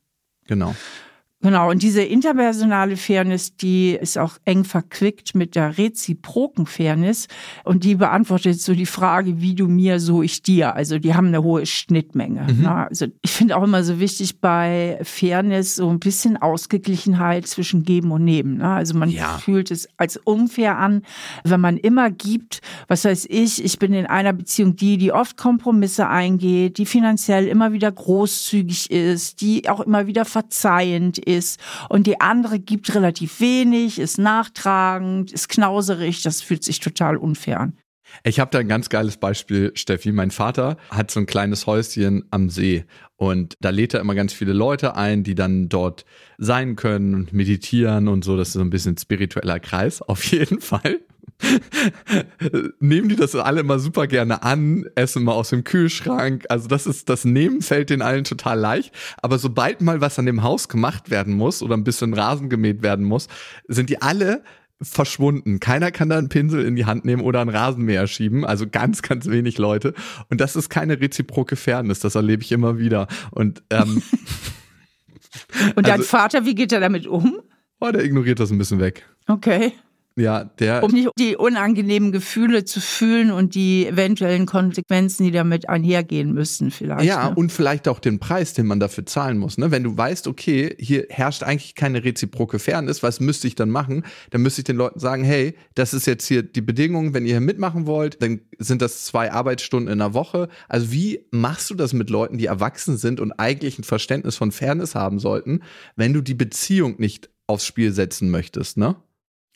Genau. 0.46 0.74
Genau, 1.44 1.70
und 1.70 1.82
diese 1.82 2.00
interpersonale 2.00 2.96
Fairness, 2.96 3.54
die 3.54 3.98
ist 4.00 4.16
auch 4.16 4.38
eng 4.46 4.64
verquickt 4.64 5.34
mit 5.34 5.56
der 5.56 5.76
reziproken 5.76 6.64
Fairness 6.64 7.28
und 7.64 7.84
die 7.84 7.96
beantwortet 7.96 8.62
so 8.62 8.72
die 8.72 8.86
Frage, 8.86 9.42
wie 9.42 9.54
du 9.54 9.68
mir, 9.68 10.00
so 10.00 10.22
ich 10.22 10.42
dir. 10.42 10.74
Also 10.74 10.98
die 10.98 11.14
haben 11.14 11.26
eine 11.26 11.42
hohe 11.42 11.66
Schnittmenge. 11.66 12.46
Mhm. 12.50 12.62
Ne? 12.62 12.74
Also 12.88 13.08
ich 13.20 13.30
finde 13.30 13.58
auch 13.58 13.62
immer 13.62 13.84
so 13.84 14.00
wichtig 14.00 14.40
bei 14.40 14.98
Fairness 15.02 15.76
so 15.76 15.90
ein 15.90 16.00
bisschen 16.00 16.38
Ausgeglichenheit 16.38 17.46
zwischen 17.46 17.82
Geben 17.82 18.10
und 18.12 18.24
Nehmen. 18.24 18.56
Ne? 18.56 18.70
Also 18.70 18.94
man 18.94 19.10
ja. 19.10 19.36
fühlt 19.36 19.70
es 19.70 19.86
als 19.98 20.16
unfair 20.16 20.78
an, 20.78 21.02
wenn 21.44 21.60
man 21.60 21.76
immer 21.76 22.10
gibt, 22.10 22.62
was 22.88 23.04
weiß 23.04 23.26
ich, 23.28 23.62
ich 23.62 23.78
bin 23.78 23.92
in 23.92 24.06
einer 24.06 24.32
Beziehung 24.32 24.76
die, 24.76 24.96
die 24.96 25.12
oft 25.12 25.36
Kompromisse 25.36 26.08
eingeht, 26.08 26.78
die 26.78 26.86
finanziell 26.86 27.46
immer 27.48 27.74
wieder 27.74 27.92
großzügig 27.92 28.90
ist, 28.90 29.42
die 29.42 29.68
auch 29.68 29.80
immer 29.80 30.06
wieder 30.06 30.24
verzeihend 30.24 31.18
ist 31.18 31.33
ist 31.34 31.60
und 31.88 32.06
die 32.06 32.20
andere 32.20 32.58
gibt 32.58 32.94
relativ 32.94 33.40
wenig, 33.40 33.98
ist 33.98 34.18
nachtragend, 34.18 35.32
ist 35.32 35.48
knauserig, 35.48 36.22
das 36.22 36.42
fühlt 36.42 36.64
sich 36.64 36.80
total 36.80 37.16
unfair 37.16 37.60
an. 37.60 37.78
Ich 38.22 38.38
habe 38.38 38.50
da 38.50 38.58
ein 38.58 38.68
ganz 38.68 38.88
geiles 38.88 39.16
Beispiel, 39.16 39.72
Steffi. 39.74 40.12
Mein 40.12 40.30
Vater 40.30 40.76
hat 40.90 41.10
so 41.10 41.20
ein 41.20 41.26
kleines 41.26 41.66
Häuschen 41.66 42.24
am 42.30 42.48
See 42.48 42.84
und 43.16 43.56
da 43.60 43.70
lädt 43.70 43.94
er 43.94 44.00
immer 44.00 44.14
ganz 44.14 44.32
viele 44.32 44.52
Leute 44.52 44.94
ein, 44.94 45.24
die 45.24 45.34
dann 45.34 45.68
dort 45.68 46.04
sein 46.38 46.76
können 46.76 47.14
und 47.14 47.32
meditieren 47.32 48.08
und 48.08 48.24
so. 48.24 48.36
Das 48.36 48.48
ist 48.48 48.54
so 48.54 48.60
ein 48.60 48.70
bisschen 48.70 48.96
spiritueller 48.96 49.58
Kreis, 49.58 50.02
auf 50.08 50.24
jeden 50.24 50.60
Fall. 50.60 51.00
nehmen 52.80 53.08
die 53.08 53.16
das 53.16 53.34
alle 53.34 53.60
immer 53.60 53.78
super 53.78 54.06
gerne 54.06 54.42
an, 54.42 54.86
essen 54.94 55.24
mal 55.24 55.32
aus 55.32 55.50
dem 55.50 55.64
Kühlschrank. 55.64 56.44
Also 56.48 56.68
das 56.68 56.86
ist, 56.86 57.08
das 57.08 57.24
Nehmen 57.24 57.60
fällt 57.62 57.90
den 57.90 58.02
allen 58.02 58.24
total 58.24 58.58
leicht. 58.58 58.94
Aber 59.22 59.38
sobald 59.38 59.80
mal 59.80 60.00
was 60.00 60.18
an 60.18 60.26
dem 60.26 60.42
Haus 60.42 60.68
gemacht 60.68 61.10
werden 61.10 61.34
muss 61.34 61.62
oder 61.62 61.76
ein 61.76 61.84
bisschen 61.84 62.14
Rasen 62.14 62.48
gemäht 62.48 62.82
werden 62.82 63.04
muss, 63.04 63.28
sind 63.68 63.90
die 63.90 64.00
alle 64.00 64.42
verschwunden. 64.80 65.60
Keiner 65.60 65.90
kann 65.90 66.08
da 66.08 66.18
einen 66.18 66.28
Pinsel 66.28 66.64
in 66.64 66.76
die 66.76 66.84
Hand 66.84 67.04
nehmen 67.04 67.22
oder 67.22 67.40
einen 67.40 67.50
Rasenmäher 67.50 68.06
schieben. 68.06 68.44
Also 68.44 68.66
ganz, 68.68 69.02
ganz 69.02 69.26
wenig 69.26 69.58
Leute. 69.58 69.94
Und 70.30 70.40
das 70.40 70.56
ist 70.56 70.68
keine 70.68 71.00
reziproke 71.00 71.56
Fairness. 71.56 72.00
Das 72.00 72.14
erlebe 72.14 72.42
ich 72.42 72.52
immer 72.52 72.78
wieder. 72.78 73.06
Und, 73.30 73.62
ähm, 73.70 74.02
Und 75.74 75.86
dein 75.86 76.00
also, 76.00 76.04
Vater, 76.04 76.44
wie 76.44 76.54
geht 76.54 76.72
er 76.72 76.80
damit 76.80 77.06
um? 77.06 77.40
Oh, 77.80 77.90
der 77.90 78.04
ignoriert 78.04 78.40
das 78.40 78.50
ein 78.50 78.58
bisschen 78.58 78.80
weg. 78.80 79.06
Okay. 79.26 79.72
Ja, 80.16 80.44
der. 80.44 80.84
Um 80.84 80.92
nicht 80.92 81.10
die 81.18 81.36
unangenehmen 81.36 82.12
Gefühle 82.12 82.64
zu 82.64 82.80
fühlen 82.80 83.32
und 83.32 83.56
die 83.56 83.86
eventuellen 83.86 84.46
Konsequenzen, 84.46 85.24
die 85.24 85.32
damit 85.32 85.68
einhergehen 85.68 86.32
müssen, 86.32 86.70
vielleicht. 86.70 87.04
Ja, 87.04 87.30
ne? 87.30 87.34
und 87.34 87.50
vielleicht 87.50 87.88
auch 87.88 87.98
den 87.98 88.20
Preis, 88.20 88.54
den 88.54 88.66
man 88.66 88.78
dafür 88.78 89.06
zahlen 89.06 89.38
muss. 89.38 89.58
Ne? 89.58 89.72
Wenn 89.72 89.82
du 89.82 89.96
weißt, 89.96 90.28
okay, 90.28 90.76
hier 90.78 91.06
herrscht 91.10 91.42
eigentlich 91.42 91.74
keine 91.74 92.04
reziproke 92.04 92.60
Fairness, 92.60 93.02
was 93.02 93.18
müsste 93.18 93.48
ich 93.48 93.56
dann 93.56 93.70
machen? 93.70 94.04
Dann 94.30 94.42
müsste 94.42 94.60
ich 94.60 94.66
den 94.66 94.76
Leuten 94.76 95.00
sagen, 95.00 95.24
hey, 95.24 95.56
das 95.74 95.92
ist 95.92 96.06
jetzt 96.06 96.26
hier 96.26 96.44
die 96.44 96.62
Bedingung, 96.62 97.12
wenn 97.12 97.24
ihr 97.24 97.32
hier 97.32 97.40
mitmachen 97.40 97.86
wollt, 97.86 98.22
dann 98.22 98.40
sind 98.58 98.82
das 98.82 99.04
zwei 99.04 99.32
Arbeitsstunden 99.32 99.92
in 99.92 99.98
der 99.98 100.14
Woche. 100.14 100.48
Also 100.68 100.92
wie 100.92 101.26
machst 101.32 101.70
du 101.70 101.74
das 101.74 101.92
mit 101.92 102.08
Leuten, 102.08 102.38
die 102.38 102.46
erwachsen 102.46 102.96
sind 102.98 103.18
und 103.18 103.32
eigentlich 103.32 103.80
ein 103.80 103.84
Verständnis 103.84 104.36
von 104.36 104.52
Fairness 104.52 104.94
haben 104.94 105.18
sollten, 105.18 105.60
wenn 105.96 106.12
du 106.12 106.20
die 106.20 106.34
Beziehung 106.34 106.94
nicht 106.98 107.30
aufs 107.48 107.66
Spiel 107.66 107.92
setzen 107.92 108.30
möchtest, 108.30 108.76
ne? 108.76 108.94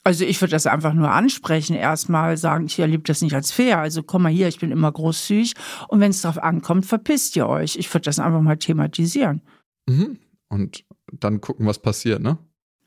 Also 0.05 0.25
ich 0.25 0.41
würde 0.41 0.53
das 0.53 0.67
einfach 0.67 0.95
nur 0.95 1.11
ansprechen, 1.11 1.75
erstmal 1.75 2.37
sagen, 2.37 2.67
ich 2.67 2.79
erlebe 2.79 3.03
das 3.03 3.21
nicht 3.21 3.35
als 3.35 3.51
fair. 3.53 3.79
Also 3.79 4.03
komm 4.03 4.23
mal 4.23 4.33
hier, 4.33 4.49
ich 4.49 4.59
bin 4.59 4.71
immer 4.71 4.91
großzügig. 4.91 5.55
Und 5.89 6.01
wenn 6.01 6.11
es 6.11 6.23
darauf 6.23 6.43
ankommt, 6.43 6.87
verpisst 6.87 7.37
ihr 7.37 7.47
euch. 7.47 7.77
Ich 7.77 7.93
würde 7.93 8.05
das 8.05 8.19
einfach 8.19 8.41
mal 8.41 8.57
thematisieren. 8.57 9.43
Mhm. 9.87 10.19
Und 10.49 10.85
dann 11.13 11.41
gucken, 11.41 11.67
was 11.67 11.81
passiert, 11.81 12.23
ne? 12.23 12.39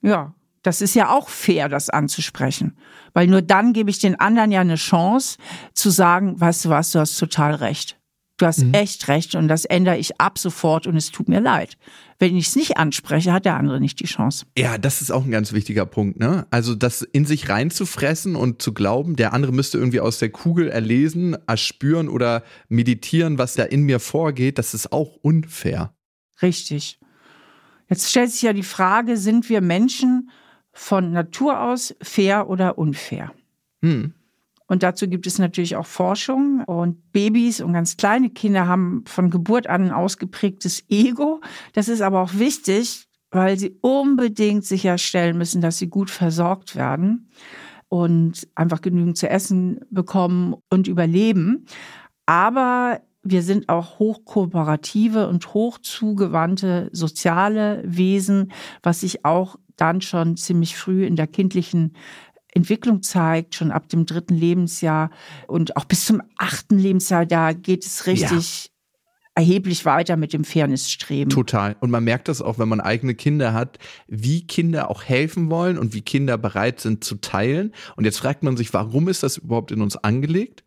Ja, 0.01 0.33
das 0.63 0.81
ist 0.81 0.95
ja 0.95 1.09
auch 1.09 1.29
fair, 1.29 1.69
das 1.69 1.89
anzusprechen. 1.89 2.77
Weil 3.13 3.27
nur 3.27 3.41
dann 3.41 3.73
gebe 3.73 3.89
ich 3.89 3.99
den 3.99 4.19
anderen 4.19 4.51
ja 4.51 4.61
eine 4.61 4.75
Chance 4.75 5.37
zu 5.73 5.89
sagen, 5.89 6.39
weißt 6.39 6.65
du 6.65 6.69
was, 6.69 6.91
du 6.91 6.99
hast 6.99 7.17
total 7.17 7.55
recht. 7.55 8.00
Du 8.41 8.47
hast 8.47 8.63
mhm. 8.63 8.73
echt 8.73 9.07
recht 9.07 9.35
und 9.35 9.47
das 9.47 9.65
ändere 9.65 9.99
ich 9.99 10.19
ab 10.19 10.39
sofort 10.39 10.87
und 10.87 10.95
es 10.95 11.11
tut 11.11 11.29
mir 11.29 11.39
leid. 11.39 11.77
Wenn 12.17 12.35
ich 12.35 12.47
es 12.47 12.55
nicht 12.55 12.75
anspreche, 12.75 13.31
hat 13.31 13.45
der 13.45 13.55
andere 13.55 13.79
nicht 13.79 13.99
die 13.99 14.05
Chance. 14.05 14.47
Ja, 14.57 14.79
das 14.79 15.03
ist 15.03 15.11
auch 15.11 15.25
ein 15.25 15.29
ganz 15.29 15.53
wichtiger 15.53 15.85
Punkt, 15.85 16.19
ne? 16.19 16.47
Also 16.49 16.73
das 16.73 17.03
in 17.03 17.25
sich 17.25 17.49
reinzufressen 17.49 18.35
und 18.35 18.59
zu 18.59 18.73
glauben, 18.73 19.15
der 19.15 19.33
andere 19.33 19.51
müsste 19.51 19.77
irgendwie 19.77 19.99
aus 19.99 20.17
der 20.17 20.29
Kugel 20.29 20.69
erlesen, 20.69 21.37
erspüren 21.45 22.09
oder 22.09 22.41
meditieren, 22.67 23.37
was 23.37 23.53
da 23.53 23.61
in 23.61 23.83
mir 23.83 23.99
vorgeht, 23.99 24.57
das 24.57 24.73
ist 24.73 24.91
auch 24.91 25.17
unfair. 25.21 25.93
Richtig. 26.41 26.99
Jetzt 27.89 28.09
stellt 28.09 28.31
sich 28.31 28.41
ja 28.41 28.53
die 28.53 28.63
Frage, 28.63 29.17
sind 29.17 29.49
wir 29.49 29.61
Menschen 29.61 30.31
von 30.73 31.11
Natur 31.11 31.61
aus 31.61 31.93
fair 32.01 32.49
oder 32.49 32.79
unfair? 32.79 33.33
Hm. 33.83 34.15
Und 34.71 34.83
dazu 34.83 35.09
gibt 35.09 35.27
es 35.27 35.37
natürlich 35.37 35.75
auch 35.75 35.85
Forschung. 35.85 36.63
Und 36.63 37.11
Babys 37.11 37.59
und 37.59 37.73
ganz 37.73 37.97
kleine 37.97 38.29
Kinder 38.29 38.67
haben 38.67 39.03
von 39.05 39.29
Geburt 39.29 39.67
an 39.67 39.87
ein 39.87 39.91
ausgeprägtes 39.91 40.85
Ego. 40.87 41.41
Das 41.73 41.89
ist 41.89 42.01
aber 42.01 42.21
auch 42.21 42.35
wichtig, 42.35 43.05
weil 43.31 43.59
sie 43.59 43.77
unbedingt 43.81 44.63
sicherstellen 44.63 45.37
müssen, 45.37 45.59
dass 45.59 45.77
sie 45.77 45.89
gut 45.89 46.09
versorgt 46.09 46.77
werden 46.77 47.29
und 47.89 48.47
einfach 48.55 48.79
genügend 48.79 49.17
zu 49.17 49.27
essen 49.27 49.81
bekommen 49.89 50.55
und 50.69 50.87
überleben. 50.87 51.65
Aber 52.25 53.01
wir 53.23 53.43
sind 53.43 53.67
auch 53.67 53.99
hochkooperative 53.99 55.27
und 55.27 55.53
hochzugewandte 55.53 56.87
soziale 56.93 57.83
Wesen, 57.85 58.53
was 58.83 59.01
sich 59.01 59.25
auch 59.25 59.57
dann 59.75 59.99
schon 59.99 60.37
ziemlich 60.37 60.77
früh 60.77 61.05
in 61.05 61.17
der 61.17 61.27
kindlichen 61.27 61.93
Entwicklung 62.51 63.01
zeigt, 63.01 63.55
schon 63.55 63.71
ab 63.71 63.89
dem 63.89 64.05
dritten 64.05 64.35
Lebensjahr 64.35 65.09
und 65.47 65.77
auch 65.77 65.85
bis 65.85 66.05
zum 66.05 66.21
achten 66.37 66.77
Lebensjahr, 66.77 67.25
da 67.25 67.53
geht 67.53 67.85
es 67.85 68.07
richtig. 68.07 68.65
Ja. 68.65 68.71
Erheblich 69.33 69.85
weiter 69.85 70.17
mit 70.17 70.33
dem 70.33 70.43
Fairnessstreben. 70.43 71.29
Total. 71.29 71.77
Und 71.79 71.89
man 71.89 72.03
merkt 72.03 72.27
das 72.27 72.41
auch, 72.41 72.59
wenn 72.59 72.67
man 72.67 72.81
eigene 72.81 73.15
Kinder 73.15 73.53
hat, 73.53 73.79
wie 74.07 74.45
Kinder 74.45 74.91
auch 74.91 75.03
helfen 75.05 75.49
wollen 75.49 75.77
und 75.77 75.93
wie 75.93 76.01
Kinder 76.01 76.37
bereit 76.37 76.81
sind 76.81 77.05
zu 77.05 77.15
teilen. 77.15 77.71
Und 77.95 78.03
jetzt 78.03 78.19
fragt 78.19 78.43
man 78.43 78.57
sich, 78.57 78.73
warum 78.73 79.07
ist 79.07 79.23
das 79.23 79.37
überhaupt 79.37 79.71
in 79.71 79.81
uns 79.81 79.95
angelegt? 79.95 80.65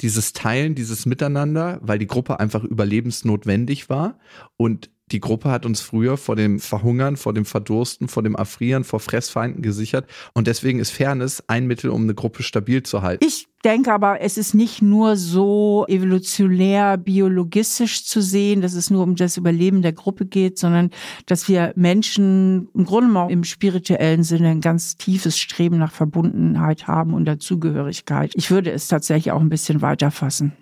Dieses 0.00 0.32
Teilen, 0.32 0.74
dieses 0.74 1.04
Miteinander, 1.04 1.78
weil 1.82 1.98
die 1.98 2.06
Gruppe 2.06 2.40
einfach 2.40 2.64
überlebensnotwendig 2.64 3.90
war. 3.90 4.18
Und 4.56 4.88
die 5.12 5.20
Gruppe 5.20 5.50
hat 5.50 5.64
uns 5.64 5.80
früher 5.80 6.16
vor 6.16 6.34
dem 6.34 6.58
Verhungern, 6.58 7.16
vor 7.16 7.32
dem 7.32 7.44
Verdursten, 7.44 8.08
vor 8.08 8.24
dem 8.24 8.34
Erfrieren, 8.34 8.82
vor 8.82 8.98
Fressfeinden 8.98 9.62
gesichert. 9.62 10.06
Und 10.34 10.48
deswegen 10.48 10.80
ist 10.80 10.90
Fairness 10.90 11.44
ein 11.46 11.66
Mittel, 11.66 11.90
um 11.90 12.02
eine 12.02 12.14
Gruppe 12.14 12.42
stabil 12.42 12.82
zu 12.82 13.02
halten. 13.02 13.24
Ich 13.24 13.46
denke 13.64 13.92
aber, 13.92 14.20
es 14.20 14.36
ist 14.36 14.54
nicht 14.54 14.82
nur 14.82 15.16
so 15.16 15.84
evolutionär, 15.88 16.96
biologistisch 16.96 18.04
zu 18.04 18.20
sehen, 18.20 18.62
dass 18.62 18.74
es 18.74 18.90
nur 18.90 19.04
um 19.04 19.14
das 19.14 19.36
Überleben 19.36 19.82
der 19.82 19.92
Gruppe 19.92 20.26
geht, 20.26 20.58
sondern 20.58 20.90
dass 21.26 21.48
wir 21.48 21.72
Menschen 21.76 22.68
im 22.74 22.84
Grunde 22.84 23.18
auch 23.18 23.28
im 23.28 23.44
spirituellen 23.44 24.24
Sinne 24.24 24.48
ein 24.48 24.60
ganz 24.60 24.96
tiefes 24.96 25.38
Streben 25.38 25.78
nach 25.78 25.92
Verbundenheit 25.92 26.88
haben 26.88 27.14
und 27.14 27.26
Dazugehörigkeit. 27.26 28.32
Ich 28.34 28.50
würde 28.50 28.72
es 28.72 28.88
tatsächlich 28.88 29.30
auch 29.30 29.40
ein 29.40 29.48
bisschen 29.50 29.82
weiter 29.82 30.10
fassen. 30.10 30.52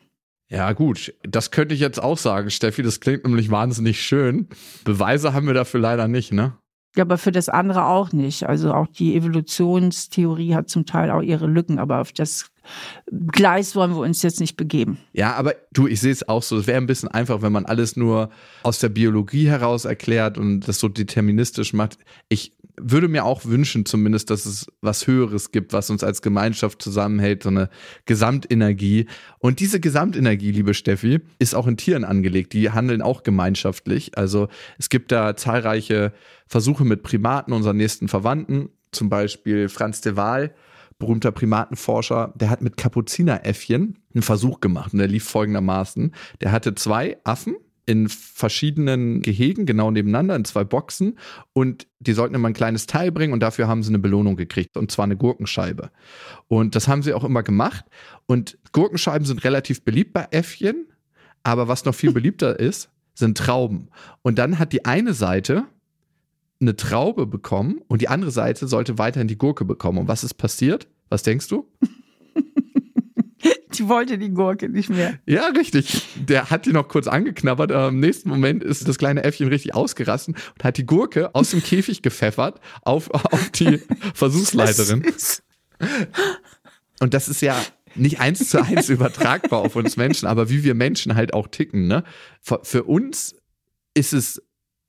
Ja, 0.51 0.73
gut, 0.73 1.15
das 1.23 1.51
könnte 1.51 1.75
ich 1.75 1.81
jetzt 1.81 2.03
auch 2.03 2.19
sagen, 2.19 2.51
Steffi. 2.51 2.83
Das 2.83 3.01
klingt 3.01 3.25
nämlich 3.25 3.51
wahnsinnig 3.51 4.01
schön. 4.01 4.49
Beweise 4.85 5.33
haben 5.33 5.47
wir 5.47 5.55
dafür 5.55 5.81
leider 5.81 6.07
nicht, 6.07 6.33
ne? 6.33 6.57
Ja, 6.97 7.03
aber 7.03 7.19
für 7.19 7.33
das 7.33 7.49
andere 7.49 7.87
auch 7.87 8.13
nicht. 8.13 8.47
Also 8.47 8.73
auch 8.73 8.87
die 8.87 9.17
Evolutionstheorie 9.17 10.55
hat 10.55 10.69
zum 10.69 10.87
Teil 10.87 11.11
auch 11.11 11.23
ihre 11.23 11.47
Lücken, 11.47 11.79
aber 11.79 12.01
auf 12.01 12.13
das 12.13 12.51
Gleis 13.11 13.75
wollen 13.77 13.93
wir 13.93 14.01
uns 14.01 14.23
jetzt 14.23 14.41
nicht 14.41 14.57
begeben. 14.57 14.99
Ja, 15.13 15.35
aber 15.35 15.55
du, 15.73 15.87
ich 15.87 16.01
sehe 16.01 16.13
es 16.13 16.29
auch 16.29 16.43
so. 16.43 16.59
Es 16.59 16.67
wäre 16.67 16.79
ein 16.79 16.87
bisschen 16.87 17.09
einfach, 17.09 17.43
wenn 17.43 17.53
man 17.53 17.67
alles 17.67 17.97
nur 17.97 18.31
aus 18.63 18.79
der 18.79 18.89
Biologie 18.89 19.49
heraus 19.49 19.85
erklärt 19.85 20.39
und 20.39 20.61
das 20.61 20.79
so 20.79 20.89
deterministisch 20.89 21.73
macht. 21.73 21.99
Ich 22.29 22.55
würde 22.77 23.09
mir 23.09 23.25
auch 23.25 23.45
wünschen, 23.45 23.87
zumindest, 23.87 24.31
dass 24.31 24.47
es 24.47 24.67
was 24.81 25.07
Höheres 25.07 25.53
gibt, 25.53 25.73
was 25.73 25.91
uns 25.91 26.03
als 26.03 26.23
Gemeinschaft 26.23 26.83
zusammenhält, 26.83 27.45
so 27.45 27.49
eine 27.49 27.69
Gesamtenergie. 28.05 29.07
Und 29.39 29.61
diese 29.61 29.81
Gesamtenergie, 29.81 30.51
liebe 30.51 30.75
Steffi, 30.75 31.21
ist 31.39 31.55
auch 31.55 31.67
in 31.67 31.77
Tieren 31.77 32.05
angelegt. 32.05 32.53
Die 32.53 32.71
handeln 32.71 33.03
auch 33.03 33.23
gemeinschaftlich. 33.23 34.19
Also 34.19 34.49
es 34.79 34.89
gibt 34.89 35.13
da 35.13 35.37
zahlreiche 35.37 36.13
Versuche 36.47 36.85
mit 36.85 37.03
Primaten, 37.03 37.53
unseren 37.53 37.77
nächsten 37.77 38.09
Verwandten. 38.09 38.71
Zum 38.91 39.09
Beispiel 39.09 39.69
Franz 39.69 40.01
de 40.01 40.17
Waal, 40.17 40.55
berühmter 41.05 41.33
Primatenforscher, 41.33 42.33
der 42.35 42.51
hat 42.51 42.63
mit 42.63 42.77
Kapuzineräffchen 42.77 43.99
einen 44.15 44.23
Versuch 44.23 44.61
gemacht 44.61 44.93
und 44.93 44.99
der 44.99 45.09
lief 45.09 45.25
folgendermaßen. 45.25 46.15
Der 46.41 46.51
hatte 46.51 46.75
zwei 46.75 47.19
Affen, 47.25 47.57
in 47.87 48.09
verschiedenen 48.09 49.21
Gehegen, 49.21 49.67
genau 49.67 49.91
nebeneinander, 49.91 50.37
in 50.37 50.45
zwei 50.45 50.65
Boxen. 50.65 51.19
Und 51.53 51.87
die 51.99 52.15
sollten 52.15 52.35
immer 52.35 52.49
ein 52.49 52.55
kleines 52.55 52.87
Teil 52.87 53.13
bringen 53.13 53.33
und 53.33 53.41
dafür 53.41 53.69
haben 53.69 53.83
sie 53.83 53.91
eine 53.91 53.99
Belohnung 53.99 54.37
gekriegt, 54.37 54.77
und 54.77 54.91
zwar 54.91 55.05
eine 55.05 55.17
Gurkenscheibe. 55.17 55.91
Und 56.49 56.75
das 56.75 56.89
haben 56.89 57.03
sie 57.03 57.13
auch 57.13 57.25
immer 57.25 57.43
gemacht. 57.43 57.85
Und 58.27 58.59
Gurkenscheiben 58.73 59.27
sind 59.27 59.45
relativ 59.45 59.85
beliebt 59.85 60.13
bei 60.13 60.27
Äffchen, 60.31 60.87
aber 61.43 61.69
was 61.69 61.85
noch 61.85 61.95
viel 61.95 62.13
beliebter 62.15 62.59
ist, 62.59 62.91
sind 63.15 63.37
Trauben. 63.37 63.89
Und 64.23 64.39
dann 64.39 64.59
hat 64.59 64.73
die 64.73 64.87
eine 64.87 65.13
Seite 65.13 65.65
eine 66.61 66.77
Traube 66.77 67.27
bekommen 67.27 67.83
und 67.89 68.01
die 68.01 68.09
andere 68.09 68.31
Seite 68.31 68.67
sollte 68.67 68.97
weiterhin 68.97 69.29
die 69.29 69.39
Gurke 69.39 69.65
bekommen. 69.65 69.99
Und 69.99 70.09
was 70.09 70.25
ist 70.25 70.35
passiert? 70.35 70.89
Was 71.15 71.23
denkst 71.23 71.47
du? 71.47 71.71
Die 73.79 73.89
wollte 73.89 74.19
die 74.19 74.31
Gurke 74.31 74.69
nicht 74.69 74.91
mehr. 74.91 75.17
Ja, 75.27 75.47
richtig. 75.47 76.03
Der 76.17 76.51
hat 76.51 76.67
die 76.67 76.73
noch 76.73 76.89
kurz 76.89 77.07
angeknabbert, 77.07 77.71
aber 77.71 77.89
im 77.89 78.01
nächsten 78.01 78.29
Moment 78.29 78.65
ist 78.65 78.89
das 78.89 78.99
kleine 78.99 79.23
Äffchen 79.23 79.47
richtig 79.47 79.75
ausgerassen 79.75 80.35
und 80.35 80.65
hat 80.65 80.77
die 80.77 80.87
Gurke 80.87 81.33
aus 81.35 81.51
dem 81.51 81.63
Käfig 81.63 82.03
gepfeffert 82.03 82.61
auf, 82.83 83.11
auf 83.11 83.51
die 83.51 83.81
Versuchsleiterin. 84.15 85.05
Und 86.99 87.15
das 87.15 87.29
ist 87.29 87.41
ja 87.43 87.57
nicht 87.95 88.19
eins 88.19 88.49
zu 88.49 88.61
eins 88.61 88.89
übertragbar 88.89 89.61
auf 89.61 89.77
uns 89.77 89.97
Menschen, 89.97 90.27
aber 90.27 90.51
wie 90.51 90.65
wir 90.65 90.75
Menschen 90.75 91.15
halt 91.15 91.33
auch 91.33 91.47
ticken. 91.47 91.87
Ne? 91.87 92.03
Für, 92.41 92.61
für 92.65 92.83
uns 92.85 93.37
ist 93.95 94.15
es 94.15 94.43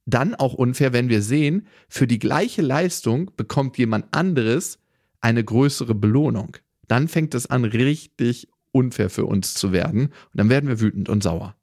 dann 0.08 0.34
auch 0.34 0.56
unfair, 0.56 0.92
wenn 0.92 1.10
wir 1.10 1.22
sehen, 1.22 1.68
für 1.88 2.08
die 2.08 2.20
gleiche 2.20 2.64
Leistung 2.64 3.30
bekommt 3.36 3.78
jemand 3.78 4.12
anderes 4.12 4.80
eine 5.26 5.44
größere 5.44 5.96
Belohnung. 5.96 6.58
Dann 6.88 7.08
fängt 7.08 7.34
es 7.34 7.48
an, 7.48 7.66
richtig 7.66 8.48
unfair 8.72 9.10
für 9.10 9.26
uns 9.26 9.56
zu 9.56 9.72
werden. 9.72 10.02
Und 10.04 10.36
dann 10.36 10.50
werden 10.50 10.70
wir 10.70 10.80
wütend 10.80 11.10
und 11.10 11.24
sauer. 11.24 11.56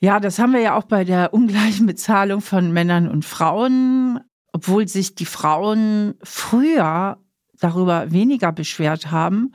Ja, 0.00 0.20
das 0.20 0.38
haben 0.38 0.52
wir 0.52 0.60
ja 0.60 0.76
auch 0.76 0.84
bei 0.84 1.02
der 1.02 1.34
ungleichen 1.34 1.86
Bezahlung 1.86 2.40
von 2.40 2.72
Männern 2.72 3.08
und 3.08 3.24
Frauen, 3.24 4.20
obwohl 4.52 4.86
sich 4.86 5.16
die 5.16 5.26
Frauen 5.26 6.14
früher 6.22 7.18
darüber 7.58 8.12
weniger 8.12 8.52
beschwert 8.52 9.10
haben, 9.10 9.52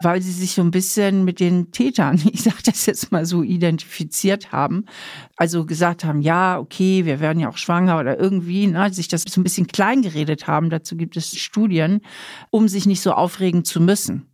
weil 0.00 0.20
sie 0.20 0.32
sich 0.32 0.52
so 0.52 0.62
ein 0.62 0.70
bisschen 0.70 1.24
mit 1.24 1.40
den 1.40 1.72
Tätern, 1.72 2.20
ich 2.32 2.42
sage 2.42 2.62
das 2.64 2.86
jetzt 2.86 3.12
mal 3.12 3.24
so, 3.24 3.42
identifiziert 3.42 4.52
haben. 4.52 4.84
Also 5.36 5.64
gesagt 5.66 6.04
haben, 6.04 6.20
ja, 6.20 6.58
okay, 6.58 7.04
wir 7.04 7.20
werden 7.20 7.40
ja 7.40 7.48
auch 7.48 7.56
schwanger 7.56 7.98
oder 7.98 8.18
irgendwie, 8.18 8.66
ne, 8.66 8.92
sich 8.92 9.08
das 9.08 9.24
so 9.28 9.40
ein 9.40 9.44
bisschen 9.44 9.66
klein 9.66 10.02
geredet 10.02 10.46
haben. 10.46 10.70
Dazu 10.70 10.96
gibt 10.96 11.16
es 11.16 11.36
Studien, 11.36 12.00
um 12.50 12.68
sich 12.68 12.86
nicht 12.86 13.00
so 13.00 13.12
aufregen 13.12 13.64
zu 13.64 13.80
müssen. 13.80 14.26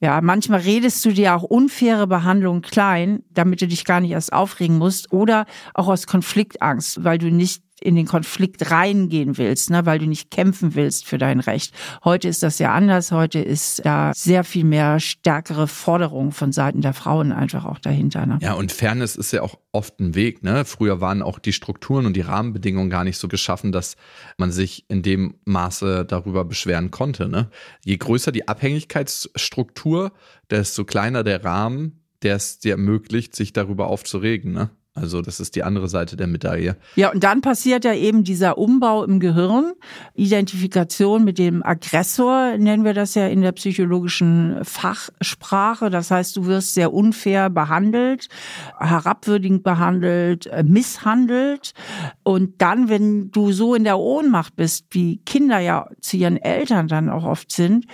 Ja, 0.00 0.20
manchmal 0.20 0.60
redest 0.60 1.04
du 1.04 1.10
dir 1.10 1.34
auch 1.34 1.42
unfaire 1.42 2.06
Behandlung 2.06 2.62
klein, 2.62 3.24
damit 3.30 3.60
du 3.60 3.66
dich 3.66 3.84
gar 3.84 4.00
nicht 4.00 4.12
erst 4.12 4.32
aufregen 4.32 4.78
musst 4.78 5.12
oder 5.12 5.44
auch 5.74 5.88
aus 5.88 6.06
Konfliktangst, 6.06 7.02
weil 7.02 7.18
du 7.18 7.32
nicht 7.32 7.64
in 7.80 7.94
den 7.94 8.06
Konflikt 8.06 8.70
reingehen 8.70 9.38
willst, 9.38 9.70
ne, 9.70 9.86
weil 9.86 9.98
du 9.98 10.06
nicht 10.06 10.30
kämpfen 10.30 10.74
willst 10.74 11.06
für 11.06 11.18
dein 11.18 11.40
Recht. 11.40 11.74
Heute 12.04 12.28
ist 12.28 12.42
das 12.42 12.58
ja 12.58 12.72
anders. 12.72 13.12
Heute 13.12 13.38
ist 13.38 13.84
da 13.84 14.12
sehr 14.14 14.44
viel 14.44 14.64
mehr 14.64 15.00
stärkere 15.00 15.66
Forderung 15.68 16.32
von 16.32 16.52
Seiten 16.52 16.80
der 16.80 16.94
Frauen 16.94 17.32
einfach 17.32 17.64
auch 17.64 17.78
dahinter. 17.78 18.26
Ne? 18.26 18.38
Ja, 18.40 18.54
und 18.54 18.72
Fairness 18.72 19.16
ist 19.16 19.32
ja 19.32 19.42
auch 19.42 19.58
oft 19.72 20.00
ein 20.00 20.14
Weg. 20.14 20.42
Ne? 20.42 20.64
Früher 20.64 21.00
waren 21.00 21.22
auch 21.22 21.38
die 21.38 21.52
Strukturen 21.52 22.06
und 22.06 22.14
die 22.14 22.22
Rahmenbedingungen 22.22 22.90
gar 22.90 23.04
nicht 23.04 23.18
so 23.18 23.28
geschaffen, 23.28 23.72
dass 23.72 23.96
man 24.36 24.50
sich 24.50 24.84
in 24.88 25.02
dem 25.02 25.34
Maße 25.44 26.04
darüber 26.04 26.44
beschweren 26.44 26.90
konnte. 26.90 27.28
Ne? 27.28 27.50
Je 27.84 27.96
größer 27.96 28.32
die 28.32 28.48
Abhängigkeitsstruktur, 28.48 30.12
desto 30.50 30.84
kleiner 30.84 31.22
der 31.24 31.44
Rahmen, 31.44 32.04
der 32.22 32.36
es 32.36 32.58
dir 32.58 32.72
ermöglicht, 32.72 33.36
sich 33.36 33.52
darüber 33.52 33.86
aufzuregen. 33.88 34.52
Ne? 34.52 34.70
Also 35.00 35.22
das 35.22 35.40
ist 35.40 35.56
die 35.56 35.62
andere 35.62 35.88
Seite 35.88 36.16
der 36.16 36.26
Medaille. 36.26 36.76
Ja, 36.96 37.10
und 37.12 37.24
dann 37.24 37.40
passiert 37.40 37.84
ja 37.84 37.94
eben 37.94 38.24
dieser 38.24 38.58
Umbau 38.58 39.04
im 39.04 39.20
Gehirn, 39.20 39.72
Identifikation 40.14 41.24
mit 41.24 41.38
dem 41.38 41.62
Aggressor, 41.62 42.56
nennen 42.58 42.84
wir 42.84 42.94
das 42.94 43.14
ja 43.14 43.26
in 43.26 43.42
der 43.42 43.52
psychologischen 43.52 44.64
Fachsprache. 44.64 45.90
Das 45.90 46.10
heißt, 46.10 46.36
du 46.36 46.46
wirst 46.46 46.74
sehr 46.74 46.92
unfair 46.92 47.50
behandelt, 47.50 48.28
herabwürdigend 48.78 49.62
behandelt, 49.62 50.46
äh, 50.46 50.62
misshandelt. 50.62 51.72
Und 52.28 52.60
dann, 52.60 52.90
wenn 52.90 53.30
du 53.30 53.52
so 53.52 53.74
in 53.74 53.84
der 53.84 53.98
Ohnmacht 53.98 54.54
bist, 54.54 54.84
wie 54.90 55.16
Kinder 55.24 55.60
ja 55.60 55.88
zu 56.02 56.18
ihren 56.18 56.36
Eltern 56.36 56.86
dann 56.86 57.08
auch 57.08 57.24
oft 57.24 57.50
sind, 57.50 57.86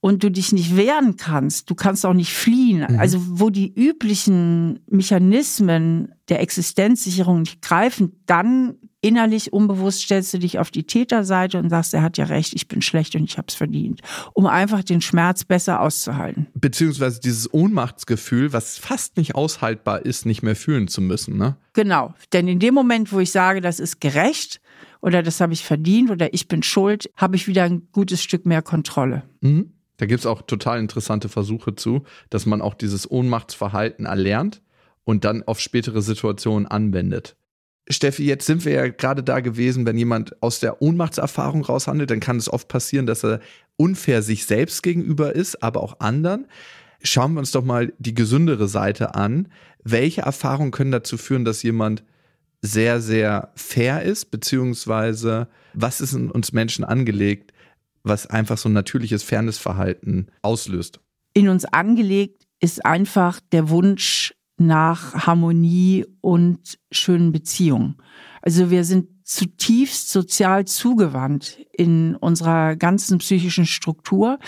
und 0.00 0.24
du 0.24 0.30
dich 0.30 0.50
nicht 0.50 0.78
wehren 0.78 1.18
kannst, 1.18 1.68
du 1.68 1.74
kannst 1.74 2.06
auch 2.06 2.14
nicht 2.14 2.32
fliehen. 2.32 2.86
Mhm. 2.88 2.98
Also 2.98 3.18
wo 3.38 3.50
die 3.50 3.70
üblichen 3.70 4.80
Mechanismen 4.86 6.14
der 6.30 6.40
Existenzsicherung 6.40 7.40
nicht 7.40 7.60
greifen, 7.60 8.22
dann 8.24 8.76
innerlich 9.02 9.52
unbewusst 9.52 10.00
stellst 10.00 10.32
du 10.32 10.38
dich 10.38 10.58
auf 10.58 10.70
die 10.70 10.84
Täterseite 10.84 11.58
und 11.58 11.68
sagst, 11.68 11.92
er 11.92 12.02
hat 12.02 12.16
ja 12.16 12.24
recht, 12.24 12.54
ich 12.54 12.68
bin 12.68 12.80
schlecht 12.80 13.14
und 13.14 13.24
ich 13.24 13.36
habe 13.36 13.48
es 13.48 13.54
verdient, 13.54 14.00
um 14.32 14.46
einfach 14.46 14.82
den 14.82 15.02
Schmerz 15.02 15.44
besser 15.44 15.80
auszuhalten. 15.80 16.46
Beziehungsweise 16.54 17.20
dieses 17.20 17.52
Ohnmachtsgefühl, 17.52 18.52
was 18.52 18.78
fast 18.78 19.18
nicht 19.18 19.34
aushaltbar 19.34 20.06
ist, 20.06 20.24
nicht 20.24 20.42
mehr 20.42 20.56
fühlen 20.56 20.88
zu 20.88 21.02
müssen, 21.02 21.36
ne? 21.36 21.56
Genau, 21.74 22.14
denn 22.32 22.48
in 22.48 22.60
dem 22.60 22.74
Moment, 22.74 23.12
wo 23.12 23.18
ich 23.18 23.30
sage, 23.30 23.60
das 23.60 23.80
ist 23.80 24.00
gerecht 24.00 24.60
oder 25.02 25.22
das 25.22 25.40
habe 25.40 25.52
ich 25.52 25.64
verdient 25.64 26.10
oder 26.10 26.32
ich 26.32 26.48
bin 26.48 26.62
schuld, 26.62 27.10
habe 27.16 27.36
ich 27.36 27.48
wieder 27.48 27.64
ein 27.64 27.88
gutes 27.92 28.22
Stück 28.22 28.46
mehr 28.46 28.62
Kontrolle. 28.62 29.24
Mhm. 29.40 29.72
Da 29.96 30.06
gibt 30.06 30.20
es 30.20 30.26
auch 30.26 30.42
total 30.42 30.80
interessante 30.80 31.28
Versuche 31.28 31.76
zu, 31.76 32.04
dass 32.30 32.46
man 32.46 32.60
auch 32.60 32.74
dieses 32.74 33.08
Ohnmachtsverhalten 33.10 34.06
erlernt 34.06 34.62
und 35.04 35.24
dann 35.24 35.42
auf 35.42 35.60
spätere 35.60 36.02
Situationen 36.02 36.66
anwendet. 36.66 37.36
Steffi, 37.88 38.24
jetzt 38.24 38.46
sind 38.46 38.64
wir 38.64 38.72
ja 38.72 38.88
gerade 38.88 39.22
da 39.22 39.40
gewesen, 39.40 39.86
wenn 39.86 39.98
jemand 39.98 40.40
aus 40.42 40.60
der 40.60 40.80
Ohnmachtserfahrung 40.80 41.64
raushandelt, 41.64 42.10
dann 42.10 42.20
kann 42.20 42.36
es 42.36 42.52
oft 42.52 42.68
passieren, 42.68 43.06
dass 43.06 43.24
er 43.24 43.40
unfair 43.76 44.22
sich 44.22 44.46
selbst 44.46 44.82
gegenüber 44.82 45.34
ist, 45.34 45.62
aber 45.62 45.82
auch 45.82 45.98
anderen. 46.00 46.46
Schauen 47.02 47.34
wir 47.34 47.40
uns 47.40 47.50
doch 47.50 47.64
mal 47.64 47.92
die 47.98 48.14
gesündere 48.14 48.68
Seite 48.68 49.16
an. 49.16 49.48
Welche 49.82 50.22
Erfahrungen 50.22 50.70
können 50.70 50.92
dazu 50.92 51.16
führen, 51.16 51.44
dass 51.44 51.64
jemand 51.64 52.04
sehr, 52.60 53.00
sehr 53.00 53.50
fair 53.56 54.02
ist, 54.02 54.30
beziehungsweise 54.30 55.48
was 55.74 56.00
ist 56.00 56.12
in 56.12 56.30
uns 56.30 56.52
Menschen 56.52 56.84
angelegt, 56.84 57.52
was 58.04 58.28
einfach 58.28 58.58
so 58.58 58.68
ein 58.68 58.72
natürliches 58.72 59.24
Fairnessverhalten 59.24 60.30
auslöst. 60.42 61.00
In 61.34 61.48
uns 61.48 61.64
angelegt 61.64 62.46
ist 62.60 62.84
einfach 62.84 63.40
der 63.50 63.68
Wunsch 63.68 64.34
nach 64.66 65.26
Harmonie 65.26 66.06
und 66.20 66.78
schönen 66.90 67.32
Beziehungen. 67.32 67.96
Also 68.42 68.70
wir 68.70 68.84
sind 68.84 69.06
zutiefst 69.24 70.10
sozial 70.10 70.66
zugewandt 70.66 71.58
in 71.72 72.16
unserer 72.16 72.76
ganzen 72.76 73.18
psychischen 73.18 73.66
Struktur. 73.66 74.38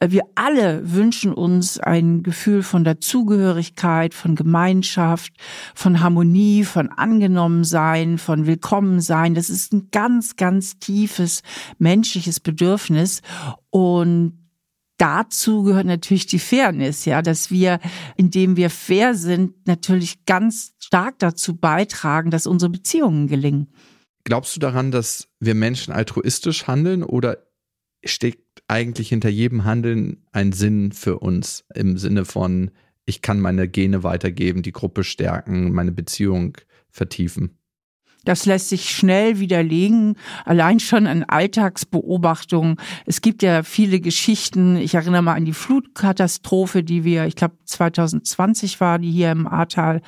Äh, 0.00 0.10
wir 0.10 0.22
alle 0.34 0.92
wünschen 0.92 1.32
uns 1.32 1.78
ein 1.78 2.22
Gefühl 2.22 2.62
von 2.62 2.82
Dazugehörigkeit, 2.82 4.14
von 4.14 4.34
Gemeinschaft, 4.34 5.32
von 5.74 6.00
Harmonie, 6.00 6.64
von 6.64 6.88
Angenommensein, 6.88 8.18
von 8.18 8.46
Willkommensein. 8.46 9.34
Das 9.34 9.50
ist 9.50 9.72
ein 9.72 9.88
ganz, 9.92 10.36
ganz 10.36 10.78
tiefes 10.78 11.42
menschliches 11.78 12.40
Bedürfnis 12.40 13.20
und 13.70 14.41
dazu 15.02 15.64
gehört 15.64 15.86
natürlich 15.86 16.26
die 16.26 16.38
Fairness, 16.38 17.04
ja, 17.06 17.22
dass 17.22 17.50
wir, 17.50 17.80
indem 18.16 18.56
wir 18.56 18.70
fair 18.70 19.16
sind, 19.16 19.66
natürlich 19.66 20.24
ganz 20.26 20.74
stark 20.78 21.18
dazu 21.18 21.56
beitragen, 21.56 22.30
dass 22.30 22.46
unsere 22.46 22.70
Beziehungen 22.70 23.26
gelingen. 23.26 23.72
Glaubst 24.22 24.54
du 24.54 24.60
daran, 24.60 24.92
dass 24.92 25.28
wir 25.40 25.56
Menschen 25.56 25.92
altruistisch 25.92 26.68
handeln 26.68 27.02
oder 27.02 27.38
steckt 28.04 28.62
eigentlich 28.68 29.08
hinter 29.08 29.28
jedem 29.28 29.64
Handeln 29.64 30.24
ein 30.30 30.52
Sinn 30.52 30.92
für 30.92 31.18
uns 31.18 31.64
im 31.74 31.98
Sinne 31.98 32.24
von, 32.24 32.70
ich 33.04 33.22
kann 33.22 33.40
meine 33.40 33.66
Gene 33.66 34.04
weitergeben, 34.04 34.62
die 34.62 34.70
Gruppe 34.70 35.02
stärken, 35.02 35.72
meine 35.72 35.90
Beziehung 35.90 36.58
vertiefen? 36.90 37.58
Das 38.24 38.46
lässt 38.46 38.68
sich 38.68 38.90
schnell 38.90 39.38
widerlegen, 39.40 40.16
allein 40.44 40.78
schon 40.78 41.06
an 41.06 41.24
Alltagsbeobachtungen. 41.24 42.76
Es 43.04 43.20
gibt 43.20 43.42
ja 43.42 43.62
viele 43.64 44.00
Geschichten. 44.00 44.76
Ich 44.76 44.94
erinnere 44.94 45.22
mal 45.22 45.34
an 45.34 45.44
die 45.44 45.52
Flutkatastrophe, 45.52 46.84
die 46.84 47.04
wir, 47.04 47.26
ich 47.26 47.34
glaube 47.34 47.56
2020 47.64 48.80
war, 48.80 48.98
die 48.98 49.10
hier 49.10 49.32
im 49.32 49.46
Ahrtal 49.46 50.02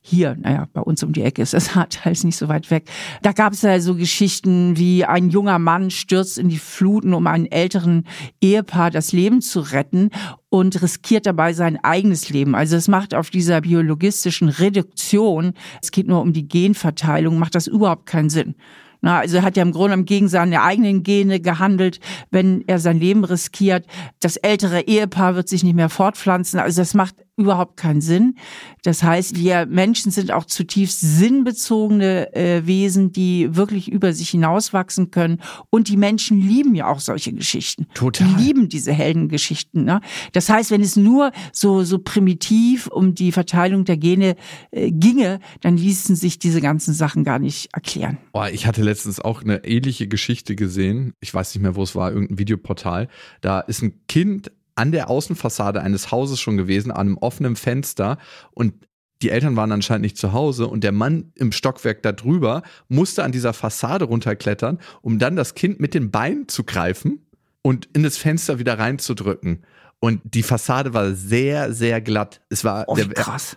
hier, 0.00 0.36
naja, 0.38 0.68
bei 0.72 0.80
uns 0.80 1.02
um 1.02 1.12
die 1.12 1.22
Ecke 1.22 1.42
ist 1.42 1.54
das 1.54 1.76
Ahrtal 1.76 2.12
ist 2.12 2.24
nicht 2.24 2.36
so 2.36 2.48
weit 2.48 2.70
weg. 2.70 2.88
Da 3.22 3.32
gab 3.32 3.52
es 3.52 3.62
ja 3.62 3.80
so 3.80 3.96
Geschichten 3.96 4.76
wie 4.76 5.04
ein 5.04 5.30
junger 5.30 5.58
Mann 5.58 5.90
stürzt 5.90 6.38
in 6.38 6.48
die 6.48 6.58
Fluten, 6.58 7.14
um 7.14 7.26
einem 7.26 7.46
älteren 7.46 8.06
Ehepaar 8.40 8.92
das 8.92 9.10
Leben 9.10 9.40
zu 9.40 9.60
retten 9.60 10.10
und 10.56 10.80
riskiert 10.80 11.26
dabei 11.26 11.52
sein 11.52 11.78
eigenes 11.82 12.30
Leben. 12.30 12.54
Also 12.54 12.76
es 12.76 12.88
macht 12.88 13.14
auf 13.14 13.30
dieser 13.30 13.60
biologistischen 13.60 14.48
Reduktion, 14.48 15.52
es 15.82 15.90
geht 15.90 16.08
nur 16.08 16.22
um 16.22 16.32
die 16.32 16.48
Genverteilung, 16.48 17.38
macht 17.38 17.54
das 17.54 17.66
überhaupt 17.66 18.06
keinen 18.06 18.30
Sinn. 18.30 18.54
Na, 19.02 19.18
also 19.18 19.36
er 19.36 19.42
hat 19.42 19.56
ja 19.56 19.62
im 19.62 19.72
Grunde 19.72 20.02
gegen 20.04 20.28
seine 20.28 20.62
eigenen 20.62 21.02
Gene 21.02 21.40
gehandelt, 21.40 22.00
wenn 22.30 22.64
er 22.66 22.78
sein 22.78 22.98
Leben 22.98 23.24
riskiert. 23.24 23.86
Das 24.20 24.36
ältere 24.36 24.80
Ehepaar 24.82 25.36
wird 25.36 25.48
sich 25.48 25.62
nicht 25.62 25.76
mehr 25.76 25.90
fortpflanzen. 25.90 26.58
Also 26.58 26.80
das 26.80 26.94
macht 26.94 27.14
überhaupt 27.36 27.76
keinen 27.76 28.00
Sinn. 28.00 28.36
Das 28.82 29.02
heißt, 29.02 29.36
wir 29.36 29.66
Menschen 29.66 30.10
sind 30.10 30.32
auch 30.32 30.46
zutiefst 30.46 31.00
sinnbezogene 31.00 32.34
äh, 32.34 32.66
Wesen, 32.66 33.12
die 33.12 33.54
wirklich 33.54 33.90
über 33.90 34.12
sich 34.14 34.30
hinauswachsen 34.30 35.10
können. 35.10 35.42
Und 35.68 35.88
die 35.88 35.98
Menschen 35.98 36.40
lieben 36.40 36.74
ja 36.74 36.88
auch 36.88 37.00
solche 37.00 37.32
Geschichten. 37.32 37.86
Total. 37.94 38.26
Die 38.26 38.42
lieben 38.42 38.68
diese 38.68 38.92
Heldengeschichten. 38.92 39.84
Ne? 39.84 40.00
Das 40.32 40.48
heißt, 40.48 40.70
wenn 40.70 40.80
es 40.80 40.96
nur 40.96 41.30
so, 41.52 41.84
so 41.84 41.98
primitiv 41.98 42.86
um 42.86 43.14
die 43.14 43.32
Verteilung 43.32 43.84
der 43.84 43.98
Gene 43.98 44.36
äh, 44.70 44.90
ginge, 44.90 45.40
dann 45.60 45.76
ließen 45.76 46.16
sich 46.16 46.38
diese 46.38 46.62
ganzen 46.62 46.94
Sachen 46.94 47.22
gar 47.22 47.38
nicht 47.38 47.68
erklären. 47.74 48.16
Boah, 48.32 48.48
ich 48.48 48.66
hatte 48.66 48.82
letztens 48.82 49.20
auch 49.20 49.42
eine 49.42 49.64
ähnliche 49.64 50.08
Geschichte 50.08 50.56
gesehen. 50.56 51.12
Ich 51.20 51.34
weiß 51.34 51.54
nicht 51.54 51.62
mehr, 51.62 51.76
wo 51.76 51.82
es 51.82 51.94
war, 51.94 52.12
irgendein 52.12 52.38
Videoportal. 52.38 53.08
Da 53.42 53.60
ist 53.60 53.82
ein 53.82 54.00
Kind 54.08 54.50
an 54.76 54.92
der 54.92 55.10
Außenfassade 55.10 55.82
eines 55.82 56.10
Hauses 56.12 56.38
schon 56.38 56.56
gewesen, 56.56 56.90
an 56.90 57.08
einem 57.08 57.18
offenen 57.18 57.56
Fenster 57.56 58.18
und 58.52 58.74
die 59.22 59.30
Eltern 59.30 59.56
waren 59.56 59.72
anscheinend 59.72 60.02
nicht 60.02 60.18
zu 60.18 60.32
Hause 60.32 60.66
und 60.66 60.84
der 60.84 60.92
Mann 60.92 61.32
im 61.34 61.50
Stockwerk 61.50 62.02
da 62.02 62.12
drüber 62.12 62.62
musste 62.88 63.24
an 63.24 63.32
dieser 63.32 63.54
Fassade 63.54 64.04
runterklettern, 64.04 64.78
um 65.00 65.18
dann 65.18 65.36
das 65.36 65.54
Kind 65.54 65.80
mit 65.80 65.94
den 65.94 66.10
Beinen 66.10 66.48
zu 66.48 66.64
greifen 66.64 67.26
und 67.62 67.88
in 67.94 68.02
das 68.02 68.18
Fenster 68.18 68.58
wieder 68.58 68.78
reinzudrücken. 68.78 69.64
Und 70.00 70.20
die 70.24 70.42
Fassade 70.42 70.92
war 70.92 71.12
sehr, 71.14 71.72
sehr 71.72 72.02
glatt. 72.02 72.42
Es 72.50 72.64
war 72.64 72.84
oh, 72.86 72.94
der, 72.94 73.08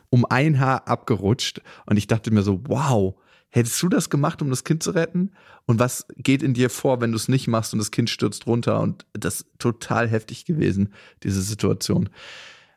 um 0.09 0.25
ein 0.25 0.59
Haar 0.59 0.87
abgerutscht. 0.87 1.61
Und 1.85 1.97
ich 1.97 2.07
dachte 2.07 2.31
mir 2.31 2.41
so, 2.41 2.61
wow, 2.65 3.15
Hättest 3.49 3.81
du 3.81 3.89
das 3.89 4.09
gemacht, 4.09 4.41
um 4.41 4.49
das 4.49 4.63
Kind 4.63 4.83
zu 4.83 4.91
retten? 4.91 5.31
Und 5.65 5.79
was 5.79 6.05
geht 6.17 6.43
in 6.43 6.53
dir 6.53 6.69
vor, 6.69 7.01
wenn 7.01 7.11
du 7.11 7.15
es 7.15 7.27
nicht 7.27 7.47
machst 7.47 7.73
und 7.73 7.79
das 7.79 7.91
Kind 7.91 8.09
stürzt 8.09 8.45
runter? 8.45 8.79
Und 8.79 9.05
das 9.13 9.41
ist 9.41 9.47
total 9.57 10.07
heftig 10.07 10.45
gewesen, 10.45 10.93
diese 11.23 11.41
Situation. 11.41 12.09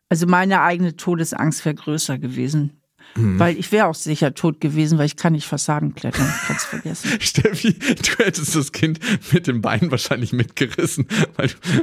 Also 0.09 0.27
meine 0.27 0.63
eigene 0.63 0.97
Todesangst 0.97 1.65
wäre 1.65 1.75
größer 1.75 2.19
gewesen. 2.19 2.83
Mhm. 3.17 3.39
Weil 3.39 3.59
ich 3.59 3.71
wäre 3.73 3.87
auch 3.87 3.95
sicher 3.95 4.35
tot 4.35 4.61
gewesen, 4.61 4.99
weil 4.99 5.07
ich 5.07 5.17
kann 5.17 5.33
nicht 5.33 5.47
Fassaden 5.47 5.95
klettern. 5.95 6.33
Kannst 6.47 6.67
vergessen. 6.67 7.11
Steffi, 7.21 7.75
du 7.75 8.25
hättest 8.25 8.55
das 8.55 8.73
Kind 8.73 9.01
mit 9.33 9.47
dem 9.47 9.61
Bein 9.61 9.91
wahrscheinlich 9.91 10.33
mitgerissen. 10.33 11.07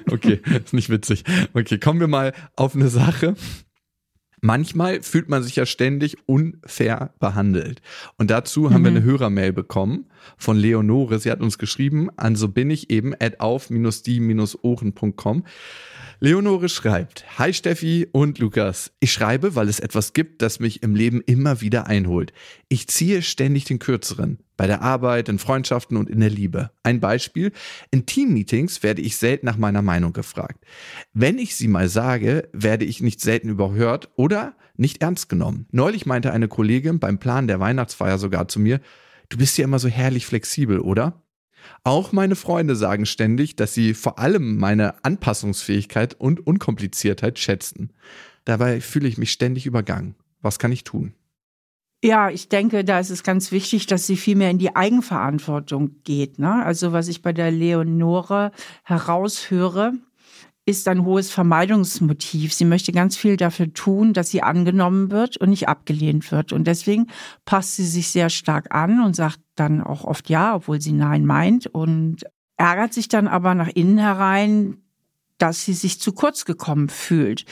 okay, 0.09 0.41
ist 0.63 0.73
nicht 0.73 0.89
witzig. 0.89 1.23
Okay, 1.53 1.77
kommen 1.77 1.99
wir 1.99 2.07
mal 2.07 2.33
auf 2.55 2.75
eine 2.75 2.89
Sache. 2.89 3.35
Manchmal 4.41 5.01
fühlt 5.01 5.29
man 5.29 5.43
sich 5.43 5.55
ja 5.55 5.65
ständig 5.65 6.17
unfair 6.25 7.13
behandelt. 7.19 7.81
Und 8.17 8.31
dazu 8.31 8.71
haben 8.71 8.81
mhm. 8.81 8.85
wir 8.85 8.91
eine 8.91 9.03
Hörermail 9.03 9.53
bekommen 9.53 10.05
von 10.37 10.57
Leonore. 10.57 11.19
Sie 11.19 11.31
hat 11.31 11.41
uns 11.41 11.57
geschrieben, 11.57 12.09
an 12.17 12.35
so 12.35 12.47
bin 12.47 12.69
ich 12.69 12.89
eben 12.89 13.13
at 13.19 13.39
auf-die-ohren.com. 13.39 15.43
Leonore 16.21 16.67
schreibt, 16.67 17.39
Hi 17.39 17.53
Steffi 17.53 18.07
und 18.11 18.39
Lukas. 18.39 18.91
Ich 18.99 19.13
schreibe, 19.13 19.55
weil 19.55 19.69
es 19.69 19.79
etwas 19.79 20.13
gibt, 20.13 20.41
das 20.41 20.59
mich 20.59 20.83
im 20.83 20.95
Leben 20.95 21.21
immer 21.21 21.61
wieder 21.61 21.87
einholt. 21.87 22.33
Ich 22.67 22.87
ziehe 22.87 23.21
ständig 23.21 23.65
den 23.65 23.79
Kürzeren. 23.79 24.39
Bei 24.59 24.67
der 24.67 24.81
Arbeit, 24.81 25.29
in 25.29 25.39
Freundschaften 25.39 25.95
und 25.95 26.09
in 26.09 26.19
der 26.19 26.29
Liebe. 26.29 26.71
Ein 26.83 26.99
Beispiel. 26.99 27.53
In 27.91 28.05
Teammeetings 28.05 28.83
werde 28.83 29.01
ich 29.01 29.15
selten 29.15 29.45
nach 29.45 29.55
meiner 29.55 29.81
Meinung 29.81 30.11
gefragt. 30.11 30.65
Wenn 31.13 31.37
ich 31.37 31.55
sie 31.55 31.69
mal 31.69 31.87
sage, 31.87 32.49
werde 32.51 32.83
ich 32.83 32.99
nicht 32.99 33.21
selten 33.21 33.47
überhört 33.47 34.09
oder 34.17 34.57
nicht 34.75 35.01
ernst 35.01 35.29
genommen. 35.29 35.65
Neulich 35.71 36.05
meinte 36.05 36.33
eine 36.33 36.49
Kollegin 36.49 36.99
beim 36.99 37.19
Plan 37.19 37.47
der 37.47 37.61
Weihnachtsfeier 37.61 38.17
sogar 38.17 38.49
zu 38.49 38.59
mir, 38.59 38.81
du 39.29 39.37
bist 39.37 39.57
ja 39.57 39.63
immer 39.63 39.79
so 39.79 39.87
herrlich 39.87 40.25
flexibel, 40.25 40.81
oder? 40.81 41.23
Auch 41.85 42.11
meine 42.11 42.35
Freunde 42.35 42.75
sagen 42.75 43.05
ständig, 43.05 43.55
dass 43.55 43.73
sie 43.73 43.93
vor 43.93 44.19
allem 44.19 44.57
meine 44.57 45.05
Anpassungsfähigkeit 45.05 46.15
und 46.15 46.45
Unkompliziertheit 46.45 47.39
schätzen. 47.39 47.93
Dabei 48.43 48.81
fühle 48.81 49.07
ich 49.07 49.17
mich 49.17 49.31
ständig 49.31 49.65
übergangen. 49.65 50.15
Was 50.41 50.59
kann 50.59 50.73
ich 50.73 50.83
tun? 50.83 51.13
Ja, 52.01 52.29
ich 52.29 52.47
denke, 52.47 52.85
da 52.85 52.99
ist 52.99 53.09
es 53.09 53.23
ganz 53.23 53.51
wichtig, 53.51 53.85
dass 53.85 54.07
sie 54.07 54.15
viel 54.15 54.37
mehr 54.37 54.51
in 54.51 54.57
die 54.57 54.73
Eigenverantwortung 54.73 56.01
geht. 56.03 56.39
Ne? 56.39 56.63
Also 56.63 56.93
was 56.93 57.09
ich 57.09 57.21
bei 57.21 57.33
der 57.33 57.51
Leonore 57.51 58.51
heraushöre, 58.83 59.93
ist 60.65 60.87
ein 60.87 61.03
hohes 61.03 61.29
Vermeidungsmotiv. 61.29 62.53
Sie 62.53 62.63
möchte 62.63 62.93
ganz 62.93 63.17
viel 63.17 63.35
dafür 63.35 63.73
tun, 63.73 64.13
dass 64.13 64.29
sie 64.29 64.43
angenommen 64.43 65.11
wird 65.11 65.35
und 65.37 65.49
nicht 65.49 65.67
abgelehnt 65.67 66.31
wird. 66.31 66.53
Und 66.53 66.67
deswegen 66.67 67.07
passt 67.43 67.75
sie 67.75 67.85
sich 67.85 68.09
sehr 68.09 68.29
stark 68.29 68.73
an 68.73 69.03
und 69.03 69.15
sagt 69.15 69.39
dann 69.55 69.81
auch 69.81 70.05
oft 70.05 70.29
ja, 70.29 70.55
obwohl 70.55 70.79
sie 70.79 70.93
nein 70.93 71.25
meint 71.25 71.67
und 71.67 72.23
ärgert 72.55 72.93
sich 72.93 73.09
dann 73.09 73.27
aber 73.27 73.55
nach 73.55 73.69
innen 73.69 73.97
herein, 73.97 74.77
dass 75.37 75.65
sie 75.65 75.73
sich 75.73 75.99
zu 75.99 76.13
kurz 76.13 76.45
gekommen 76.45 76.87
fühlt 76.87 77.45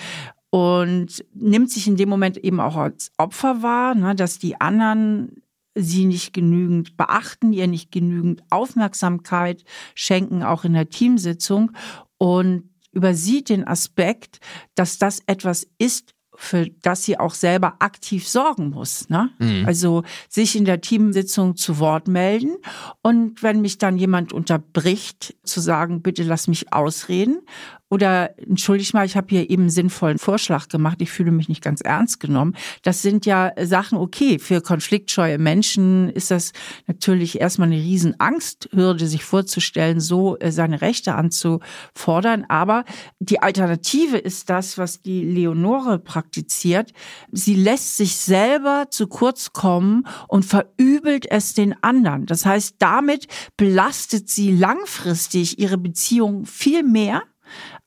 und 0.50 1.26
nimmt 1.34 1.70
sich 1.70 1.88
in 1.88 1.98
dem 1.98 2.10
Moment 2.10 2.38
eben 2.38 2.60
auch 2.60 2.76
als 2.76 3.12
Opfer 3.18 3.62
wahr, 3.62 3.96
ne, 3.96 4.16
dass 4.16 4.40
die 4.40 4.60
anderen 4.62 5.42
sie 5.76 6.06
nicht 6.06 6.34
genügend 6.34 6.98
beachten, 6.98 7.54
ihr 7.54 7.68
nicht 7.68 7.92
genügend 7.92 8.42
Aufmerksamkeit 8.50 9.64
schenken, 9.94 10.44
auch 10.44 10.64
in 10.64 10.74
der 10.74 10.90
Teamsitzung 10.90 11.72
und 12.18 12.70
übersieht 12.92 13.50
den 13.50 13.68
Aspekt, 13.68 14.40
dass 14.74 14.98
das 14.98 15.22
etwas 15.28 15.68
ist, 15.78 16.16
für 16.40 16.68
das 16.84 17.04
sie 17.04 17.20
auch 17.20 17.34
selber 17.34 17.76
aktiv 17.80 18.28
sorgen 18.28 18.70
muss. 18.70 19.10
Ne? 19.10 19.32
Mhm. 19.40 19.66
Also 19.66 20.04
sich 20.30 20.56
in 20.56 20.66
der 20.66 20.82
Teamsitzung 20.82 21.56
zu 21.56 21.80
Wort 21.80 22.08
melden 22.08 22.58
und 23.02 23.42
wenn 23.42 23.62
mich 23.62 23.80
dann 23.80 23.98
jemand 23.98 24.34
unterbricht, 24.34 25.36
zu 25.44 25.60
sagen, 25.60 26.02
bitte 26.02 26.24
lass 26.24 26.48
mich 26.48 26.72
ausreden 26.72 27.42
oder 27.90 28.38
entschuldig 28.38 28.94
mal, 28.94 29.06
ich 29.06 29.16
habe 29.16 29.28
hier 29.30 29.50
eben 29.50 29.64
einen 29.64 29.70
sinnvollen 29.70 30.18
Vorschlag 30.18 30.68
gemacht, 30.68 30.98
ich 31.02 31.12
fühle 31.12 31.32
mich 31.32 31.48
nicht 31.48 31.64
ganz 31.64 31.82
ernst 31.82 32.20
genommen. 32.20 32.56
Das 32.82 33.02
sind 33.02 33.26
ja 33.26 33.54
Sachen, 33.62 33.98
okay, 33.98 34.40
für 34.40 34.62
konfliktscheue 34.62 35.38
Menschen 35.38 36.10
ist 36.10 36.32
das 36.32 36.52
natürlich 36.88 37.40
erstmal 37.40 37.70
eine 37.70 37.78
Riesenangsthürde, 37.78 39.08
sich 39.08 39.24
vorzustellen, 39.24 40.00
so 40.00 40.38
äh, 40.40 40.52
seine 40.52 40.82
Rechte 40.82 41.16
anzufordern. 41.16 42.46
Aber 42.50 42.84
die 43.20 43.42
Alternative 43.42 44.18
ist 44.18 44.50
das, 44.50 44.78
was 44.78 45.02
die 45.02 45.24
Leonore 45.24 46.00
praktiziert. 46.00 46.92
Sie 47.32 47.56
lässt 47.56 47.98
sich 47.98 48.18
selber 48.18 48.88
zu 48.90 49.08
kurz 49.08 49.54
kommen 49.54 50.06
und 50.28 50.44
verübelt 50.44 51.26
es 51.30 51.54
den 51.54 51.76
anderen. 51.84 52.26
Das 52.26 52.46
heißt, 52.46 52.76
damit 52.80 53.28
belastet 53.56 54.30
sie 54.30 54.52
langfristig 54.52 55.60
ihre 55.60 55.78
Beziehung 55.78 56.46
viel 56.46 56.84
mehr 56.84 57.24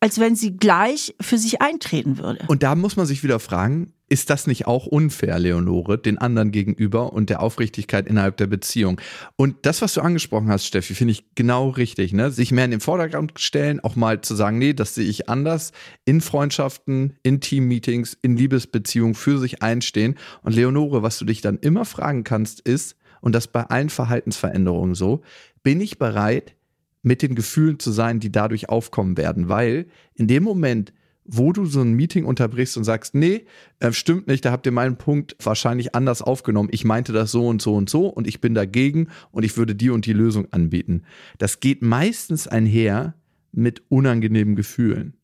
als 0.01 0.19
wenn 0.19 0.35
sie 0.35 0.57
gleich 0.57 1.15
für 1.21 1.39
sich 1.39 1.61
eintreten 1.61 2.19
würde. 2.19 2.45
Und 2.49 2.63
da 2.63 2.75
muss 2.75 2.97
man 2.97 3.07
sich 3.07 3.23
wieder 3.23 3.39
fragen, 3.39 3.93
ist 4.09 4.29
das 4.29 4.49
nicht 4.49 4.67
auch 4.67 4.87
unfair, 4.87 5.39
Leonore, 5.39 5.97
den 5.97 6.19
anderen 6.19 6.51
gegenüber 6.51 7.13
und 7.13 7.31
der 7.31 7.41
Aufrichtigkeit 7.41 8.09
innerhalb 8.09 8.37
der 8.39 8.49
Beziehung? 8.49 9.01
Und 9.37 9.55
das, 9.63 9.83
was 9.83 9.95
du 9.95 10.01
angesprochen 10.01 10.49
hast, 10.49 10.67
Steffi, 10.67 10.95
finde 10.95 11.13
ich 11.13 11.37
genau 11.37 11.69
richtig, 11.69 12.13
ne? 12.13 12.33
Sich 12.33 12.51
mehr 12.51 12.65
in 12.65 12.73
den 12.73 12.81
Vordergrund 12.81 13.39
stellen, 13.39 13.79
auch 13.79 13.95
mal 13.95 14.21
zu 14.21 14.35
sagen, 14.35 14.59
nee, 14.59 14.73
das 14.73 14.97
sehe 14.97 15.09
ich 15.09 15.29
anders, 15.29 15.71
in 16.07 16.21
Freundschaften, 16.21 17.19
in 17.23 17.41
Teammeetings, 17.41 18.17
in 18.21 18.37
Liebesbeziehungen 18.37 19.15
für 19.15 19.39
sich 19.39 19.63
einstehen. 19.63 20.17
Und 20.43 20.57
Leonore, 20.57 21.03
was 21.05 21.19
du 21.19 21.25
dich 21.25 21.41
dann 21.41 21.59
immer 21.59 21.85
fragen 21.85 22.25
kannst, 22.25 22.61
ist, 22.61 22.97
und 23.21 23.35
das 23.35 23.47
bei 23.47 23.63
allen 23.65 23.91
Verhaltensveränderungen 23.91 24.95
so, 24.97 25.21
bin 25.63 25.81
ich 25.81 25.99
bereit, 25.99 26.57
mit 27.03 27.23
den 27.23 27.35
Gefühlen 27.35 27.79
zu 27.79 27.91
sein, 27.91 28.21
die 28.21 28.33
dadurch 28.33 28.69
aufkommen 28.69 29.17
werden. 29.17 29.49
Weil 29.49 29.87
in 30.15 30.27
dem 30.27 30.43
Moment, 30.43 30.93
wo 31.25 31.53
du 31.53 31.65
so 31.65 31.81
ein 31.81 31.93
Meeting 31.93 32.25
unterbrichst 32.25 32.77
und 32.77 32.85
sagst, 32.85 33.15
nee, 33.15 33.47
äh, 33.79 33.93
stimmt 33.93 34.27
nicht, 34.27 34.45
da 34.45 34.51
habt 34.51 34.67
ihr 34.67 34.73
meinen 34.73 34.97
Punkt 34.97 35.37
wahrscheinlich 35.43 35.95
anders 35.95 36.23
aufgenommen. 36.23 36.71
Ich 36.73 36.85
meinte 36.85 37.13
das 37.13 37.31
so 37.31 37.47
und 37.47 37.63
so 37.63 37.75
und 37.75 37.89
so 37.89 38.09
und 38.09 38.27
ich 38.27 38.41
bin 38.41 38.55
dagegen 38.55 39.09
und 39.31 39.45
ich 39.45 39.57
würde 39.57 39.75
die 39.75 39.91
und 39.91 40.07
die 40.07 40.13
Lösung 40.13 40.53
anbieten. 40.53 41.03
Das 41.39 41.61
geht 41.61 41.83
meistens 41.83 42.49
einher 42.49 43.15
mit 43.53 43.83
unangenehmen 43.89 44.57
Gefühlen. 44.57 45.15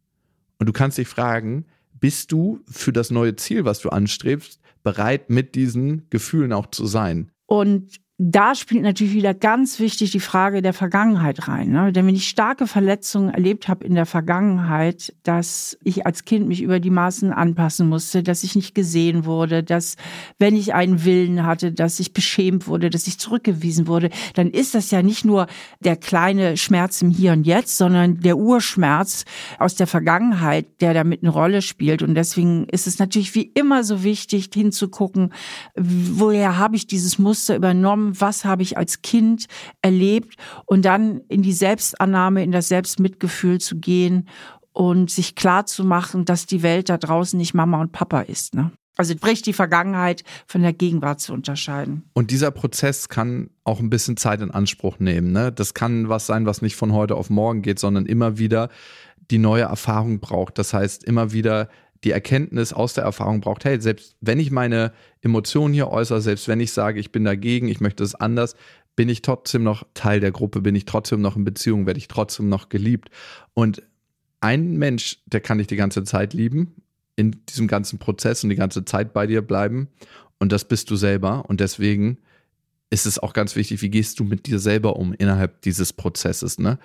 Und 0.59 0.67
du 0.69 0.73
kannst 0.73 0.99
dich 0.99 1.09
fragen, 1.09 1.67
bist 1.93 2.33
du 2.33 2.61
für 2.69 2.93
das 2.93 3.11
neue 3.11 3.37
Ziel, 3.37 3.65
was 3.65 3.81
du 3.81 3.89
anstrebst, 3.89 4.61
bereit, 4.83 5.31
mit 5.31 5.55
diesen 5.55 6.09
Gefühlen 6.11 6.53
auch 6.53 6.67
zu 6.67 6.87
sein? 6.87 7.31
Und 7.47 8.01
da 8.19 8.55
spielt 8.55 8.83
natürlich 8.83 9.13
wieder 9.13 9.35
ganz 9.35 9.79
wichtig 9.79 10.11
die 10.11 10.21
Frage 10.21 10.63
der 10.63 10.73
Vergangenheit 10.73 11.49
rein. 11.49 11.69
Ne? 11.69 11.93
Denn 11.93 12.07
wenn 12.07 12.15
ich 12.15 12.29
starke 12.29 12.67
Verletzungen 12.67 13.29
erlebt 13.29 13.69
habe 13.69 13.85
in 13.85 13.95
der 13.95 14.07
Vergangenheit, 14.07 15.13
dass 15.23 15.77
ich 15.85 16.07
als 16.07 16.25
Kind 16.25 16.49
mich 16.49 16.63
über 16.63 16.81
die 16.81 16.89
Maßen 16.89 17.31
anpassen 17.31 17.91
musste, 17.91 18.23
dass 18.23 18.43
ich 18.43 18.57
nicht 18.57 18.75
gesehen 18.75 19.27
wurde, 19.27 19.63
dass 19.63 19.97
wenn 20.39 20.57
ich 20.57 20.73
einen 20.73 21.05
Willen 21.05 21.45
hatte, 21.45 21.73
dass 21.73 22.01
ich 22.01 22.15
beschämt 22.15 22.67
wurde, 22.67 22.89
dass 22.89 23.07
ich 23.07 23.19
zurückgewiesen 23.19 23.87
wurde, 23.87 24.09
dann 24.33 24.49
ist 24.49 24.75
das 24.75 24.91
ja 24.91 25.03
nicht 25.03 25.27
nur 25.27 25.47
der 25.81 25.97
kleine 25.97 26.57
Schmerz 26.57 27.03
im 27.03 27.11
Hier 27.11 27.33
und 27.33 27.47
Jetzt, 27.47 27.77
sondern 27.77 28.21
der 28.21 28.39
Urschmerz 28.39 29.27
aus 29.59 29.75
der 29.75 29.87
Vergangenheit, 29.87 30.81
der 30.81 30.95
damit 30.95 31.23
eine 31.23 31.33
Rolle 31.33 31.61
spielt. 31.61 32.01
Und 32.01 32.15
deswegen 32.15 32.67
ist 32.71 32.87
es 32.87 32.99
natürlich 32.99 33.35
wie 33.35 33.53
immer 33.55 33.85
so 33.85 34.03
wichtig 34.03 34.49
hinzugucken, 34.55 35.35
woher 35.77 36.57
habe 36.57 36.77
ich 36.77 36.87
dieses 36.87 37.19
Muster 37.19 37.55
übernommen, 37.57 38.06
was 38.15 38.45
habe 38.45 38.63
ich 38.63 38.77
als 38.79 39.03
Kind 39.03 39.47
erlebt 39.83 40.35
und 40.65 40.85
dann 40.85 41.21
in 41.29 41.43
die 41.43 41.53
Selbstannahme, 41.53 42.43
in 42.43 42.53
das 42.53 42.69
Selbstmitgefühl 42.69 43.61
zu 43.61 43.77
gehen 43.77 44.29
und 44.73 45.11
sich 45.11 45.35
klar 45.35 45.67
zu 45.67 45.85
machen, 45.85 46.25
dass 46.25 46.47
die 46.47 46.63
Welt 46.63 46.89
da 46.89 46.99
draußen 46.99 47.39
nicht 47.39 47.55
Mama 47.55 47.81
und 47.81 47.93
Papa 47.93 48.21
ist. 48.21 48.55
Ne? 48.55 48.73
Also 48.97 49.15
bricht 49.15 49.47
die 49.47 49.53
Vergangenheit 49.53 50.25
von 50.47 50.63
der 50.63 50.73
Gegenwart 50.73 51.21
zu 51.21 51.33
unterscheiden. 51.33 52.09
Und 52.15 52.31
dieser 52.31 52.51
Prozess 52.51 53.09
kann 53.09 53.51
auch 53.65 53.81
ein 53.81 53.91
bisschen 53.91 54.17
Zeit 54.17 54.41
in 54.41 54.51
Anspruch 54.51 54.99
nehmen. 54.99 55.33
Ne? 55.33 55.53
Das 55.53 55.75
kann 55.75 56.09
was 56.09 56.27
sein, 56.27 56.47
was 56.47 56.63
nicht 56.63 56.77
von 56.77 56.93
heute 56.93 57.15
auf 57.15 57.29
morgen 57.29 57.63
geht, 57.63 57.79
sondern 57.79 58.07
immer 58.07 58.39
wieder 58.39 58.71
die 59.31 59.39
neue 59.39 59.63
Erfahrung 59.63 60.21
braucht. 60.21 60.59
Das 60.59 60.73
heißt, 60.73 61.05
immer 61.05 61.33
wieder 61.33 61.69
die 62.05 62.11
Erkenntnis 62.11 62.73
aus 62.73 62.95
der 62.95 63.05
Erfahrung 63.05 63.41
braucht, 63.41 63.65
hey, 63.65 63.81
selbst 63.81 64.17
wenn 64.21 64.39
ich 64.39 64.51
meine 64.51 64.93
Emotionen 65.23 65.75
hier 65.75 65.89
äußere, 65.89 66.21
selbst 66.21 66.49
wenn 66.49 66.61
ich 66.61 66.73
sage, 66.73 67.01
ich 67.01 67.13
bin 67.13 67.25
dagegen, 67.25 67.69
ich 67.69 67.81
möchte 67.81 68.05
es 68.05 68.15
anders, 68.15 68.55
bin 68.97 69.09
ich 69.09 69.23
trotzdem 69.23 69.63
noch 69.63 69.87
Teil 69.95 70.21
der 70.21 70.33
Gruppe, 70.33 70.61
bin 70.61 70.75
ich 70.75 70.87
trotzdem 70.87 71.21
noch 71.21 71.37
in 71.37 71.45
Beziehung, 71.45 71.87
werde 71.87 71.99
ich 71.99 72.09
trotzdem 72.09 72.49
noch 72.49 72.69
geliebt. 72.69 73.11
Und 73.55 73.83
ein 74.41 74.77
Mensch, 74.77 75.19
der 75.27 75.41
kann 75.41 75.59
dich 75.59 75.67
die 75.67 75.77
ganze 75.77 76.05
Zeit 76.05 76.33
lieben, 76.33 76.75
in 77.17 77.37
diesem 77.49 77.67
ganzen 77.67 77.99
Prozess 77.99 78.43
und 78.43 78.51
die 78.51 78.57
ganze 78.57 78.85
Zeit 78.85 79.13
bei 79.13 79.27
dir 79.27 79.43
bleiben. 79.43 79.89
Und 80.39 80.53
das 80.53 80.67
bist 80.67 80.91
du 80.91 80.97
selber. 80.97 81.45
Und 81.49 81.61
deswegen 81.61 82.19
ist 82.91 83.07
es 83.07 83.19
auch 83.19 83.33
ganz 83.33 83.57
wichtig, 83.57 83.83
wie 83.83 83.91
gehst 83.91 84.21
du 84.21 84.25
mit 84.25 84.47
dir 84.47 84.59
selber 84.59 84.97
um 84.97 85.13
innerhalb 85.13 85.63
dieses 85.63 85.93
Prozesses, 85.93 86.59
ne? 86.59 86.79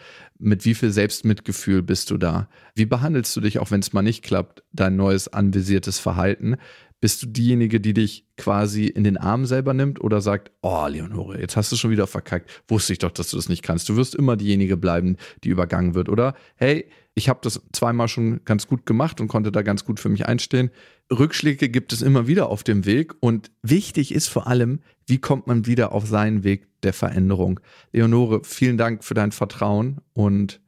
Mit 0.44 0.66
wie 0.66 0.74
viel 0.74 0.92
Selbstmitgefühl 0.92 1.84
bist 1.84 2.10
du 2.10 2.18
da? 2.18 2.50
Wie 2.74 2.88
behandelst 2.88 3.36
du 3.36 3.42
dich, 3.42 3.60
auch 3.60 3.70
wenn 3.70 3.80
es 3.80 3.94
mal 3.94 4.02
nicht 4.02 4.24
klappt, 4.24 4.64
dein 4.72 4.96
neues 4.96 5.28
anvisiertes 5.28 6.00
Verhalten? 6.00 6.56
Bist 7.00 7.22
du 7.22 7.28
diejenige, 7.28 7.80
die 7.80 7.94
dich 7.94 8.26
quasi 8.38 8.86
in 8.86 9.04
den 9.04 9.18
Arm 9.18 9.46
selber 9.46 9.76
nimmt 9.76 10.02
oder 10.02 10.20
sagt, 10.20 10.52
oh 10.62 10.88
Leonore, 10.88 11.40
jetzt 11.40 11.58
hast 11.58 11.72
du 11.72 11.76
schon 11.76 11.92
wieder 11.92 12.08
verkackt, 12.08 12.64
wusste 12.68 12.94
ich 12.94 13.00
doch, 13.00 13.12
dass 13.12 13.30
du 13.30 13.38
das 13.38 13.50
nicht 13.50 13.62
kannst. 13.62 13.88
Du 13.88 13.96
wirst 13.98 14.16
immer 14.16 14.36
diejenige 14.36 14.78
bleiben, 14.78 15.18
die 15.44 15.50
übergangen 15.50 15.94
wird. 15.94 16.10
Oder 16.10 16.34
hey, 16.56 16.90
ich 17.14 17.30
habe 17.30 17.40
das 17.44 17.62
zweimal 17.72 18.08
schon 18.08 18.44
ganz 18.46 18.68
gut 18.68 18.86
gemacht 18.86 19.22
und 19.22 19.28
konnte 19.28 19.52
da 19.52 19.62
ganz 19.62 19.86
gut 19.86 20.00
für 20.00 20.10
mich 20.10 20.26
einstehen. 20.26 20.72
Rückschläge 21.12 21.70
gibt 21.70 21.94
es 21.94 22.02
immer 22.02 22.26
wieder 22.26 22.50
auf 22.50 22.64
dem 22.64 22.86
Weg 22.86 23.14
und 23.20 23.52
wichtig 23.62 24.12
ist 24.12 24.28
vor 24.28 24.48
allem, 24.48 24.80
wie 25.06 25.20
kommt 25.20 25.46
man 25.46 25.66
wieder 25.68 25.92
auf 25.92 26.08
seinen 26.08 26.44
Weg 26.44 26.71
der 26.84 26.94
Veränderung. 26.94 27.60
Leonore, 27.92 28.42
vielen 28.44 28.78
Dank 28.78 29.04
für 29.04 29.14
dein 29.14 29.32
Vertrauen 29.32 30.02
und 30.14 30.62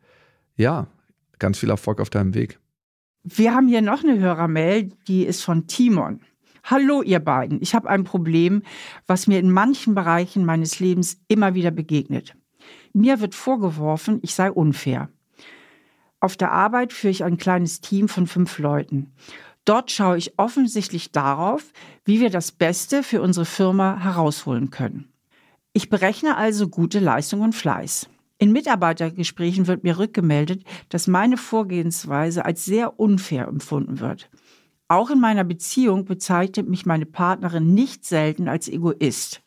ja, 0.55 0.87
ganz 1.39 1.59
viel 1.59 1.69
Erfolg 1.69 1.99
auf 1.99 2.09
deinem 2.09 2.33
Weg. 2.33 2.59
Wir 3.23 3.53
haben 3.53 3.67
hier 3.67 3.81
noch 3.81 4.03
eine 4.03 4.19
Hörermail, 4.19 4.91
die 5.07 5.23
ist 5.25 5.43
von 5.43 5.67
Timon. 5.67 6.21
Hallo 6.65 7.01
ihr 7.01 7.19
beiden, 7.19 7.61
ich 7.61 7.75
habe 7.75 7.89
ein 7.89 8.03
Problem, 8.03 8.63
was 9.07 9.27
mir 9.27 9.39
in 9.39 9.51
manchen 9.51 9.95
Bereichen 9.95 10.45
meines 10.45 10.79
Lebens 10.79 11.21
immer 11.27 11.55
wieder 11.55 11.71
begegnet. 11.71 12.35
Mir 12.93 13.19
wird 13.19 13.35
vorgeworfen, 13.35 14.19
ich 14.21 14.33
sei 14.33 14.51
unfair. 14.51 15.09
Auf 16.19 16.37
der 16.37 16.51
Arbeit 16.51 16.93
führe 16.93 17.11
ich 17.11 17.23
ein 17.23 17.37
kleines 17.37 17.81
Team 17.81 18.07
von 18.07 18.27
fünf 18.27 18.59
Leuten. 18.59 19.13
Dort 19.65 19.91
schaue 19.91 20.17
ich 20.17 20.37
offensichtlich 20.37 21.11
darauf, 21.11 21.71
wie 22.05 22.19
wir 22.21 22.29
das 22.29 22.51
Beste 22.51 23.03
für 23.03 23.21
unsere 23.21 23.45
Firma 23.45 23.97
herausholen 23.99 24.69
können. 24.69 25.12
Ich 25.73 25.89
berechne 25.89 26.37
also 26.37 26.69
gute 26.69 26.99
Leistung 26.99 27.41
und 27.41 27.53
Fleiß. 27.53 28.07
In 28.37 28.51
Mitarbeitergesprächen 28.51 29.67
wird 29.67 29.83
mir 29.83 29.97
rückgemeldet, 29.97 30.63
dass 30.89 31.07
meine 31.07 31.37
Vorgehensweise 31.37 32.45
als 32.45 32.65
sehr 32.65 32.99
unfair 32.99 33.47
empfunden 33.47 33.99
wird. 33.99 34.29
Auch 34.87 35.09
in 35.09 35.19
meiner 35.19 35.43
Beziehung 35.43 36.05
bezeichnet 36.05 36.69
mich 36.69 36.85
meine 36.85 37.05
Partnerin 37.05 37.73
nicht 37.73 38.05
selten 38.05 38.47
als 38.47 38.67
Egoist. 38.67 39.41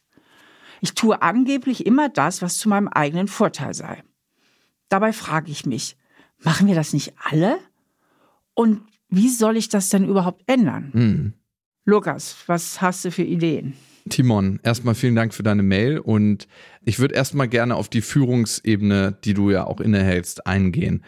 Ich 0.80 0.94
tue 0.94 1.22
angeblich 1.22 1.86
immer 1.86 2.08
das, 2.08 2.42
was 2.42 2.58
zu 2.58 2.68
meinem 2.68 2.88
eigenen 2.88 3.28
Vorteil 3.28 3.74
sei. 3.74 4.02
Dabei 4.88 5.12
frage 5.12 5.50
ich 5.50 5.66
mich, 5.66 5.96
Machen 6.42 6.66
wir 6.66 6.74
das 6.74 6.92
nicht 6.92 7.14
alle? 7.18 7.58
Und 8.54 8.82
wie 9.08 9.28
soll 9.28 9.56
ich 9.56 9.68
das 9.68 9.88
denn 9.88 10.08
überhaupt 10.08 10.42
ändern? 10.46 10.90
Hm. 10.92 11.32
Lukas, 11.84 12.36
was 12.46 12.80
hast 12.80 13.04
du 13.04 13.10
für 13.10 13.22
Ideen? 13.22 13.74
Timon, 14.08 14.60
erstmal 14.62 14.94
vielen 14.94 15.14
Dank 15.14 15.34
für 15.34 15.42
deine 15.42 15.62
Mail 15.62 15.98
und 15.98 16.46
ich 16.84 16.98
würde 16.98 17.14
erstmal 17.14 17.48
gerne 17.48 17.74
auf 17.76 17.88
die 17.88 18.02
Führungsebene, 18.02 19.16
die 19.24 19.34
du 19.34 19.50
ja 19.50 19.66
auch 19.66 19.80
innehältst, 19.80 20.46
eingehen 20.46 21.02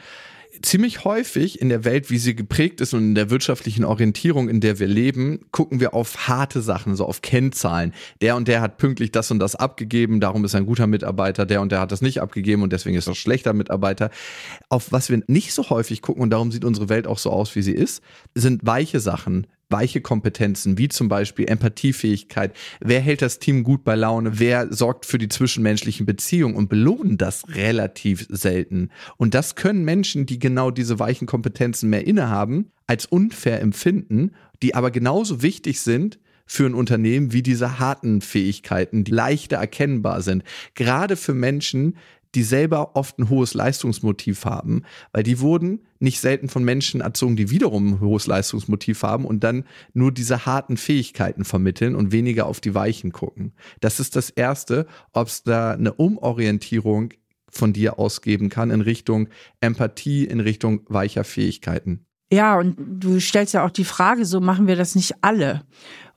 ziemlich 0.63 1.05
häufig 1.05 1.61
in 1.61 1.69
der 1.69 1.85
Welt, 1.85 2.11
wie 2.11 2.19
sie 2.19 2.35
geprägt 2.35 2.81
ist 2.81 2.95
und 2.95 3.01
in 3.01 3.15
der 3.15 3.31
wirtschaftlichen 3.31 3.85
Orientierung, 3.85 4.49
in 4.49 4.61
der 4.61 4.79
wir 4.79 4.87
leben, 4.87 5.47
gucken 5.51 5.81
wir 5.81 5.95
auf 5.95 6.29
harte 6.29 6.63
Sachen, 6.63 6.97
so 6.97 7.05
auf 7.05 7.23
Kennzahlen. 7.23 7.93
Der 8.21 8.37
und 8.37 8.49
der 8.49 8.61
hat 8.61 8.79
pünktlich 8.79 9.13
das 9.13 9.31
und 9.31 9.39
das 9.39 9.55
abgegeben, 9.55 10.21
darum 10.21 10.45
ist 10.45 10.55
er 10.55 10.61
ein 10.61 10.67
guter 10.67 10.87
Mitarbeiter, 10.87 11.47
der 11.47 11.61
und 11.61 11.73
der 11.73 11.81
hat 11.81 11.93
das 11.93 12.03
nicht 12.03 12.21
abgegeben 12.21 12.63
und 12.63 12.73
deswegen 12.73 12.97
ist 12.97 13.07
er 13.07 13.13
ein 13.13 13.17
schlechter 13.17 13.53
Mitarbeiter. 13.53 14.11
Auf 14.69 14.93
was 14.93 15.11
wir 15.11 15.23
nicht 15.27 15.53
so 15.53 15.71
häufig 15.71 16.03
gucken 16.03 16.23
und 16.23 16.31
darum 16.31 16.53
sieht 16.53 16.65
unsere 16.65 16.89
Welt 16.89 17.07
auch 17.07 17.19
so 17.19 17.31
aus, 17.31 17.55
wie 17.55 17.63
sie 17.63 17.75
ist, 17.75 18.03
sind 18.35 18.65
weiche 18.67 19.01
Sachen, 19.01 19.47
weiche 19.71 20.01
Kompetenzen, 20.01 20.79
wie 20.79 20.89
zum 20.89 21.09
Beispiel 21.09 21.49
Empathiefähigkeit. 21.49 22.55
Wer 22.81 23.01
hält 23.01 23.23
das 23.23 23.39
Team 23.39 23.65
gut 23.65 23.85
bei 23.85 23.95
Laune? 23.95 24.39
Wer 24.39 24.73
sorgt 24.73 25.05
für 25.07 25.19
die 25.19 25.29
zwischenmenschlichen 25.29 26.07
Beziehungen 26.07 26.55
und 26.55 26.69
belohnen 26.69 27.19
das 27.19 27.45
relativ 27.49 28.27
selten? 28.31 28.91
Und 29.17 29.35
das 29.35 29.55
können 29.57 29.85
Menschen, 29.85 30.27
die 30.27 30.39
genau 30.39 30.71
diese 30.71 30.99
weichen 30.99 31.27
Kompetenzen 31.27 31.91
mehr 31.91 32.07
innehaben, 32.07 32.71
als 32.87 33.07
unfair 33.07 33.61
empfinden, 33.61 34.33
die 34.63 34.75
aber 34.75 34.91
genauso 34.91 35.43
wichtig 35.43 35.81
sind, 35.81 36.19
für 36.49 36.65
ein 36.65 36.75
Unternehmen 36.75 37.35
wie 37.35 37.43
diese 37.43 37.79
harten 37.79 38.23
Fähigkeiten, 38.23 39.05
die 39.05 39.13
leichter 39.13 39.59
erkennbar 39.59 40.23
sind. 40.23 40.43
Gerade 40.75 41.17
für 41.17 41.35
Menschen, 41.35 41.97
die 42.35 42.43
selber 42.43 42.97
oft 42.97 43.19
ein 43.19 43.29
hohes 43.29 43.55
Leistungsmotiv 43.55 44.45
haben, 44.45 44.83
weil 45.13 45.23
die 45.23 45.41
wurden 45.41 45.87
nicht 45.99 46.21
selten 46.21 46.49
von 46.49 46.65
Menschen 46.65 47.01
erzogen, 47.01 47.37
die 47.37 47.51
wiederum 47.51 47.95
ein 47.95 48.01
hohes 48.01 48.27
Leistungsmotiv 48.27 49.03
haben 49.03 49.25
und 49.25 49.45
dann 49.45 49.65
nur 49.95 50.13
diese 50.13 50.47
harten 50.47 50.77
Fähigkeiten 50.77 51.45
vermitteln 51.45 51.95
und 51.95 52.13
weniger 52.13 52.47
auf 52.47 52.61
die 52.61 52.75
Weichen 52.75 53.13
gucken. 53.13 53.53
Das 53.81 54.01
ist 54.01 54.17
das 54.17 54.31
Erste, 54.31 54.87
ob 55.13 55.29
es 55.29 55.43
da 55.43 55.73
eine 55.73 55.95
Umorientierung 55.95 57.15
von 57.51 57.73
dir 57.73 57.99
ausgeben 57.99 58.51
kann 58.51 58.71
in 58.71 58.83
Richtung 58.83 59.29
Empathie, 59.61 60.25
in 60.25 60.41
Richtung 60.41 60.83
weicher 60.89 61.25
Fähigkeiten. 61.25 62.05
Ja, 62.31 62.59
und 62.59 62.77
du 62.79 63.21
stellst 63.21 63.55
ja 63.55 63.65
auch 63.65 63.71
die 63.71 63.85
Frage, 63.85 64.27
so 64.27 64.41
machen 64.41 64.67
wir 64.67 64.77
das 64.77 64.95
nicht 64.95 65.15
alle. 65.23 65.63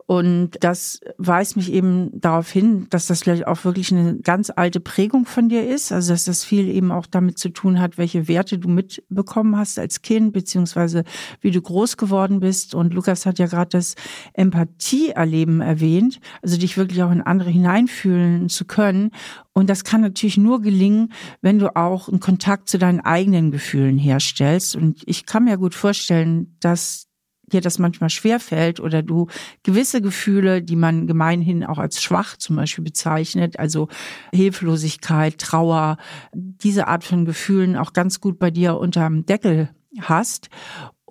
Und 0.06 0.52
das 0.60 1.00
weist 1.18 1.56
mich 1.56 1.72
eben 1.72 2.20
darauf 2.20 2.50
hin, 2.50 2.88
dass 2.90 3.08
das 3.08 3.22
vielleicht 3.22 3.48
auch 3.48 3.64
wirklich 3.64 3.92
eine 3.92 4.18
ganz 4.18 4.52
alte 4.54 4.80
Prägung 4.80 5.26
von 5.26 5.50
dir 5.50 5.68
ist. 5.68 5.92
Also 5.92 6.14
dass 6.14 6.26
das 6.26 6.44
viel 6.44 6.68
eben 6.68 6.92
auch 6.92 7.06
damit 7.06 7.38
zu 7.38 7.50
tun 7.50 7.80
hat, 7.80 7.98
welche 7.98 8.28
Werte 8.28 8.58
du 8.58 8.68
mitbekommen 8.68 9.58
hast 9.58 9.80
als 9.80 10.02
Kind, 10.02 10.34
beziehungsweise 10.34 11.04
wie 11.40 11.52
du 11.52 11.62
groß 11.62 11.98
geworden 11.98 12.40
bist. 12.40 12.76
Und 12.76 12.94
Lukas 12.94 13.26
hat 13.26 13.40
ja 13.40 13.48
gerade 13.48 13.70
das 13.78 13.96
Empathieerleben 14.34 15.62
erwähnt, 15.62 16.20
also 16.42 16.58
dich 16.58 16.78
wirklich 16.78 17.04
auch 17.04 17.12
in 17.12 17.22
andere 17.22 17.50
hineinfühlen 17.50 18.50
zu 18.50 18.66
können. 18.66 19.12
Und 19.54 19.70
das 19.70 19.84
kann 19.84 20.02
natürlich 20.02 20.38
nur 20.38 20.62
gelingen, 20.62 21.12
wenn 21.42 21.60
du 21.60 21.76
auch 21.76 22.08
einen 22.08 22.20
Kontakt 22.20 22.70
zu 22.70 22.78
deinen 22.78 23.02
eigenen 23.02 23.52
Gefühlen 23.52 23.98
herstellst. 23.98 24.76
Und 24.76 25.04
ich 25.06 25.26
kann 25.26 25.44
mir 25.44 25.58
gut 25.58 25.76
vorstellen, 25.76 26.56
dass 26.60 27.11
dir 27.54 27.62
das 27.62 27.80
manchmal 27.80 28.10
schwerfällt 28.10 28.80
oder 28.80 29.04
du 29.04 29.28
gewisse 29.64 30.02
Gefühle, 30.02 30.62
die 30.62 30.76
man 30.76 31.08
gemeinhin 31.08 31.64
auch 31.64 31.78
als 31.78 32.02
schwach 32.02 32.38
zum 32.38 32.56
Beispiel 32.56 32.84
bezeichnet, 32.84 33.60
also 33.60 33.88
Hilflosigkeit, 34.34 35.38
Trauer, 35.38 35.98
diese 36.34 36.88
Art 36.88 37.04
von 37.04 37.26
Gefühlen 37.26 37.76
auch 37.76 37.94
ganz 37.94 38.20
gut 38.20 38.40
bei 38.40 38.52
dir 38.52 38.78
unterm 38.78 39.26
Deckel 39.26 39.70
hast 40.00 40.50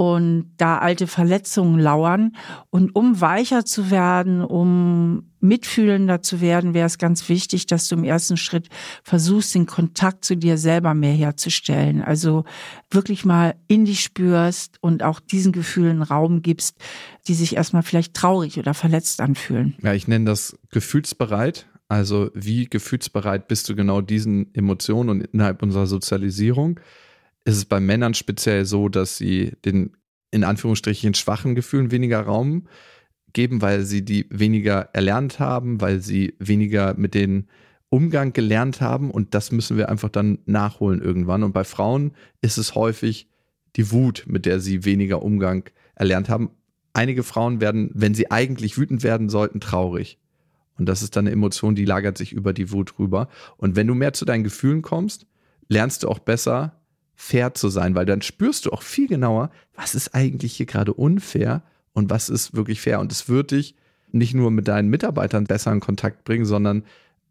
und 0.00 0.54
da 0.56 0.78
alte 0.78 1.06
Verletzungen 1.06 1.78
lauern. 1.78 2.34
Und 2.70 2.96
um 2.96 3.20
weicher 3.20 3.66
zu 3.66 3.90
werden, 3.90 4.42
um 4.42 5.24
mitfühlender 5.40 6.22
zu 6.22 6.40
werden, 6.40 6.72
wäre 6.72 6.86
es 6.86 6.96
ganz 6.96 7.28
wichtig, 7.28 7.66
dass 7.66 7.86
du 7.86 7.96
im 7.96 8.04
ersten 8.04 8.38
Schritt 8.38 8.70
versuchst, 9.02 9.54
den 9.54 9.66
Kontakt 9.66 10.24
zu 10.24 10.38
dir 10.38 10.56
selber 10.56 10.94
mehr 10.94 11.12
herzustellen. 11.12 12.00
Also 12.00 12.44
wirklich 12.90 13.26
mal 13.26 13.56
in 13.66 13.84
dich 13.84 14.00
spürst 14.00 14.78
und 14.80 15.02
auch 15.02 15.20
diesen 15.20 15.52
Gefühlen 15.52 16.00
Raum 16.00 16.40
gibst, 16.40 16.78
die 17.28 17.34
sich 17.34 17.56
erstmal 17.56 17.82
vielleicht 17.82 18.14
traurig 18.14 18.58
oder 18.58 18.72
verletzt 18.72 19.20
anfühlen. 19.20 19.74
Ja, 19.82 19.92
ich 19.92 20.08
nenne 20.08 20.24
das 20.24 20.56
gefühlsbereit. 20.70 21.66
Also 21.88 22.30
wie 22.32 22.64
gefühlsbereit 22.70 23.48
bist 23.48 23.68
du 23.68 23.76
genau 23.76 24.00
diesen 24.00 24.54
Emotionen 24.54 25.10
und 25.10 25.20
innerhalb 25.26 25.62
unserer 25.62 25.86
Sozialisierung? 25.86 26.80
Ist 27.50 27.56
es 27.56 27.64
bei 27.64 27.80
Männern 27.80 28.14
speziell 28.14 28.64
so, 28.64 28.88
dass 28.88 29.16
sie 29.16 29.52
den 29.64 29.96
in 30.30 30.44
Anführungsstrichen 30.44 31.14
schwachen 31.14 31.54
Gefühlen 31.54 31.90
weniger 31.90 32.20
Raum 32.20 32.68
geben, 33.32 33.62
weil 33.62 33.82
sie 33.82 34.04
die 34.04 34.26
weniger 34.30 34.90
erlernt 34.92 35.38
haben, 35.38 35.80
weil 35.80 36.00
sie 36.00 36.34
weniger 36.38 36.94
mit 36.94 37.14
den 37.14 37.48
Umgang 37.88 38.32
gelernt 38.32 38.80
haben 38.80 39.10
und 39.10 39.34
das 39.34 39.50
müssen 39.50 39.76
wir 39.76 39.88
einfach 39.88 40.08
dann 40.08 40.38
nachholen 40.46 41.02
irgendwann. 41.02 41.42
Und 41.42 41.52
bei 41.52 41.64
Frauen 41.64 42.12
ist 42.40 42.56
es 42.56 42.76
häufig 42.76 43.28
die 43.76 43.90
Wut, 43.90 44.24
mit 44.28 44.46
der 44.46 44.60
sie 44.60 44.84
weniger 44.84 45.22
Umgang 45.22 45.68
erlernt 45.96 46.28
haben. 46.28 46.50
Einige 46.92 47.24
Frauen 47.24 47.60
werden, 47.60 47.90
wenn 47.94 48.14
sie 48.14 48.30
eigentlich 48.30 48.78
wütend 48.78 49.02
werden 49.02 49.28
sollten, 49.28 49.60
traurig. 49.60 50.18
Und 50.78 50.86
das 50.86 51.02
ist 51.02 51.16
dann 51.16 51.26
eine 51.26 51.32
Emotion, 51.32 51.74
die 51.74 51.84
lagert 51.84 52.16
sich 52.16 52.32
über 52.32 52.52
die 52.52 52.70
Wut 52.70 52.98
rüber. 52.98 53.28
Und 53.56 53.76
wenn 53.76 53.86
du 53.86 53.94
mehr 53.94 54.12
zu 54.12 54.24
deinen 54.24 54.44
Gefühlen 54.44 54.82
kommst, 54.82 55.26
lernst 55.68 56.04
du 56.04 56.08
auch 56.08 56.20
besser 56.20 56.79
fair 57.20 57.52
zu 57.52 57.68
sein, 57.68 57.94
weil 57.94 58.06
dann 58.06 58.22
spürst 58.22 58.64
du 58.64 58.70
auch 58.70 58.80
viel 58.80 59.06
genauer, 59.06 59.50
was 59.74 59.94
ist 59.94 60.14
eigentlich 60.14 60.54
hier 60.54 60.64
gerade 60.64 60.94
unfair 60.94 61.62
und 61.92 62.09
was 62.09 62.30
ist 62.30 62.54
wirklich 62.54 62.80
fair. 62.80 62.98
Und 62.98 63.12
es 63.12 63.28
wird 63.28 63.50
dich 63.50 63.76
nicht 64.11 64.33
nur 64.33 64.50
mit 64.50 64.68
deinen 64.68 64.88
Mitarbeitern 64.88 65.44
besser 65.44 65.70
in 65.70 65.80
Kontakt 65.80 66.24
bringen, 66.24 66.46
sondern 66.46 66.83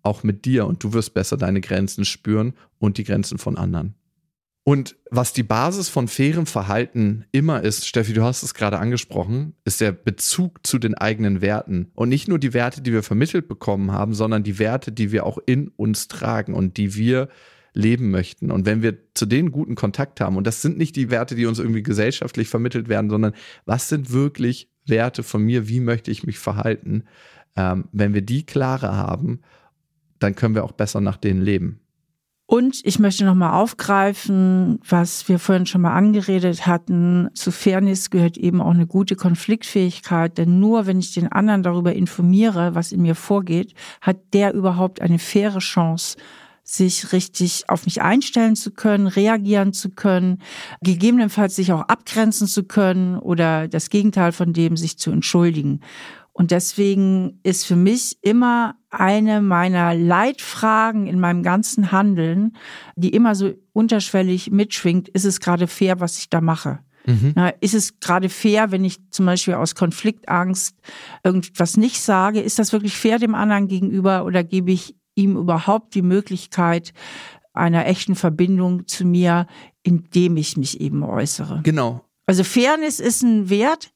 auch 0.04 0.22
mit 0.22 0.46
dir 0.46 0.68
und 0.68 0.84
du 0.84 0.94
wirst 0.94 1.16
besser 1.16 1.38
deine 1.38 1.60
Grenzen 1.60 2.06
spüren 2.06 2.54
und 2.78 3.00
die 3.00 3.04
Grenzen 3.04 3.40
von 3.40 3.58
anderen. 3.58 3.96
Und 4.64 4.96
was 5.10 5.34
die 5.34 5.44
Basis 5.44 5.90
von 5.90 6.08
fairem 6.08 6.46
Verhalten 6.46 7.26
immer 7.32 7.64
ist, 7.64 7.88
Steffi, 7.88 8.14
du 8.14 8.24
hast 8.24 8.44
es 8.44 8.54
gerade 8.54 8.78
angesprochen, 8.78 9.56
ist 9.66 9.82
der 9.82 9.92
Bezug 9.92 10.66
zu 10.68 10.78
den 10.78 10.94
eigenen 10.94 11.42
Werten. 11.42 11.92
Und 11.96 12.10
nicht 12.10 12.28
nur 12.28 12.38
die 12.38 12.54
Werte, 12.54 12.82
die 12.82 12.94
wir 12.94 13.02
vermittelt 13.02 13.48
bekommen 13.48 13.92
haben, 13.92 14.14
sondern 14.14 14.44
die 14.44 14.60
Werte, 14.60 14.92
die 14.92 15.12
wir 15.12 15.26
auch 15.26 15.40
in 15.44 15.70
uns 15.70 16.08
tragen 16.08 16.54
und 16.54 16.78
die 16.78 16.94
wir 16.94 17.30
leben 17.80 18.12
möchten. 18.12 18.52
Und 18.52 18.66
wenn 18.66 18.82
wir 18.82 18.98
zu 19.14 19.26
denen 19.26 19.52
guten 19.52 19.76
Kontakt 19.76 20.22
haben, 20.22 20.38
und 20.38 20.46
das 20.46 20.62
sind 20.62 20.78
nicht 20.78 20.96
die 20.96 21.10
Werte, 21.10 21.36
die 21.36 21.46
uns 21.46 21.60
irgendwie 21.60 21.84
gesellschaftlich 21.84 22.50
vermittelt 22.50 22.90
werden, 22.90 23.10
sondern 23.10 23.34
was 23.66 23.90
sind 23.90 24.12
wirklich 24.12 24.70
Werte 24.86 25.24
von 25.24 25.44
mir, 25.44 25.68
wie 25.68 25.80
möchte 25.80 26.12
ich 26.12 26.26
mich 26.26 26.40
verhalten, 26.40 27.04
ähm, 27.56 27.86
wenn 27.92 28.14
wir 28.14 28.22
die 28.22 28.46
klarer 28.46 28.96
haben, 28.96 29.42
dann 30.20 30.36
können 30.36 30.56
wir 30.56 30.64
auch 30.64 30.74
besser 30.74 31.02
nach 31.02 31.18
denen 31.18 31.42
leben. 31.42 31.80
Und 32.46 32.82
ich 32.84 32.98
möchte 32.98 33.26
nochmal 33.26 33.54
aufgreifen, 33.54 34.80
was 34.90 35.30
wir 35.30 35.38
vorhin 35.38 35.68
schon 35.68 35.82
mal 35.82 35.94
angeredet 35.94 36.66
hatten. 36.66 37.30
Zu 37.36 37.52
Fairness 37.52 38.10
gehört 38.10 38.38
eben 38.38 38.60
auch 38.60 38.74
eine 38.74 38.88
gute 38.88 39.16
Konfliktfähigkeit, 39.16 40.36
denn 40.40 40.60
nur 40.60 40.88
wenn 40.88 40.98
ich 40.98 41.14
den 41.14 41.32
anderen 41.32 41.62
darüber 41.62 41.94
informiere, 41.94 42.74
was 42.74 42.92
in 42.92 43.04
mir 43.04 43.14
vorgeht, 43.14 43.76
hat 44.02 44.18
der 44.34 44.56
überhaupt 44.56 45.00
eine 45.00 45.20
faire 45.20 45.60
Chance, 45.60 46.18
sich 46.76 47.14
richtig 47.14 47.64
auf 47.68 47.86
mich 47.86 48.02
einstellen 48.02 48.56
zu 48.56 48.72
können, 48.72 49.08
reagieren 49.08 49.74
zu 49.74 49.90
können, 49.90 50.42
gegebenenfalls 50.82 51.56
sich 51.56 51.74
auch 51.74 51.82
abgrenzen 51.82 52.48
zu 52.48 52.64
können 52.64 53.18
oder 53.18 53.68
das 53.68 53.90
Gegenteil 53.90 54.32
von 54.32 54.54
dem 54.54 54.78
sich 54.78 54.98
zu 54.98 55.12
entschuldigen. 55.12 55.82
Und 56.32 56.52
deswegen 56.52 57.40
ist 57.44 57.66
für 57.66 57.76
mich 57.76 58.18
immer 58.22 58.76
eine 58.90 59.42
meiner 59.42 59.94
Leitfragen 59.96 61.08
in 61.08 61.20
meinem 61.20 61.44
ganzen 61.44 61.92
Handeln, 61.92 62.56
die 62.96 63.10
immer 63.10 63.36
so 63.36 63.52
unterschwellig 63.74 64.52
mitschwingt, 64.52 65.10
ist 65.10 65.26
es 65.26 65.40
gerade 65.40 65.68
fair, 65.68 66.00
was 66.00 66.18
ich 66.20 66.30
da 66.30 66.40
mache? 66.40 66.80
Mhm. 67.06 67.34
Na, 67.36 67.50
ist 67.50 67.74
es 67.74 68.00
gerade 68.00 68.30
fair, 68.30 68.72
wenn 68.72 68.86
ich 68.86 69.00
zum 69.10 69.26
Beispiel 69.26 69.56
aus 69.56 69.76
Konfliktangst 69.76 70.76
irgendwas 71.24 71.78
nicht 71.78 72.00
sage? 72.00 72.40
Ist 72.42 72.60
das 72.60 72.72
wirklich 72.72 72.96
fair 72.96 73.20
dem 73.20 73.36
anderen 73.36 73.68
gegenüber 73.68 74.24
oder 74.24 74.44
gebe 74.44 74.72
ich 74.72 74.96
ihm 75.20 75.38
überhaupt 75.38 75.96
die 75.96 76.02
Möglichkeit 76.02 76.94
einer 77.54 77.86
echten 77.86 78.16
Verbindung 78.16 78.88
zu 78.88 79.06
mir, 79.06 79.48
indem 79.84 80.38
ich 80.38 80.58
mich 80.58 80.80
eben 80.82 81.04
äußere? 81.04 81.62
Genau. 81.64 82.06
Also 82.26 82.44
Fairness 82.44 83.00
ist 83.00 83.24
ein 83.24 83.50
Wert, 83.50 83.92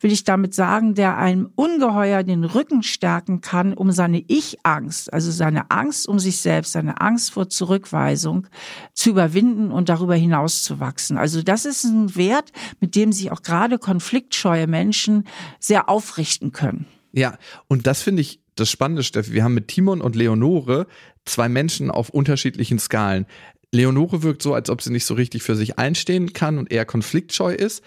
will 0.00 0.10
ich 0.10 0.24
damit 0.24 0.54
sagen, 0.54 0.96
der 0.96 1.18
einem 1.18 1.50
ungeheuer 1.54 2.24
den 2.24 2.42
Rücken 2.42 2.82
stärken 2.82 3.40
kann, 3.40 3.74
um 3.74 3.92
seine 3.92 4.24
Ich-Angst, 4.26 5.12
also 5.12 5.30
seine 5.30 5.70
Angst 5.70 6.08
um 6.08 6.18
sich 6.18 6.38
selbst, 6.38 6.72
seine 6.72 7.00
Angst 7.00 7.30
vor 7.30 7.48
Zurückweisung 7.48 8.48
zu 8.92 9.10
überwinden 9.10 9.70
und 9.70 9.88
darüber 9.88 10.16
hinaus 10.16 10.64
zu 10.64 10.80
wachsen. 10.80 11.16
Also 11.16 11.42
das 11.42 11.64
ist 11.64 11.84
ein 11.84 12.16
Wert, 12.16 12.50
mit 12.80 12.96
dem 12.96 13.12
sich 13.12 13.30
auch 13.30 13.42
gerade 13.42 13.78
konfliktscheue 13.78 14.66
Menschen 14.66 15.24
sehr 15.60 15.88
aufrichten 15.88 16.50
können. 16.50 16.86
Ja, 17.12 17.38
und 17.68 17.86
das 17.86 18.02
finde 18.02 18.22
ich 18.22 18.40
das 18.56 18.70
Spannende, 18.70 19.02
Steffi. 19.02 19.32
Wir 19.32 19.44
haben 19.44 19.54
mit 19.54 19.68
Timon 19.68 20.00
und 20.00 20.16
Leonore 20.16 20.86
zwei 21.24 21.48
Menschen 21.48 21.90
auf 21.90 22.10
unterschiedlichen 22.10 22.78
Skalen. 22.78 23.26
Leonore 23.72 24.22
wirkt 24.22 24.42
so, 24.42 24.54
als 24.54 24.70
ob 24.70 24.82
sie 24.82 24.90
nicht 24.90 25.04
so 25.04 25.14
richtig 25.14 25.42
für 25.42 25.54
sich 25.54 25.78
einstehen 25.78 26.32
kann 26.32 26.58
und 26.58 26.72
eher 26.72 26.84
konfliktscheu 26.84 27.52
ist. 27.52 27.82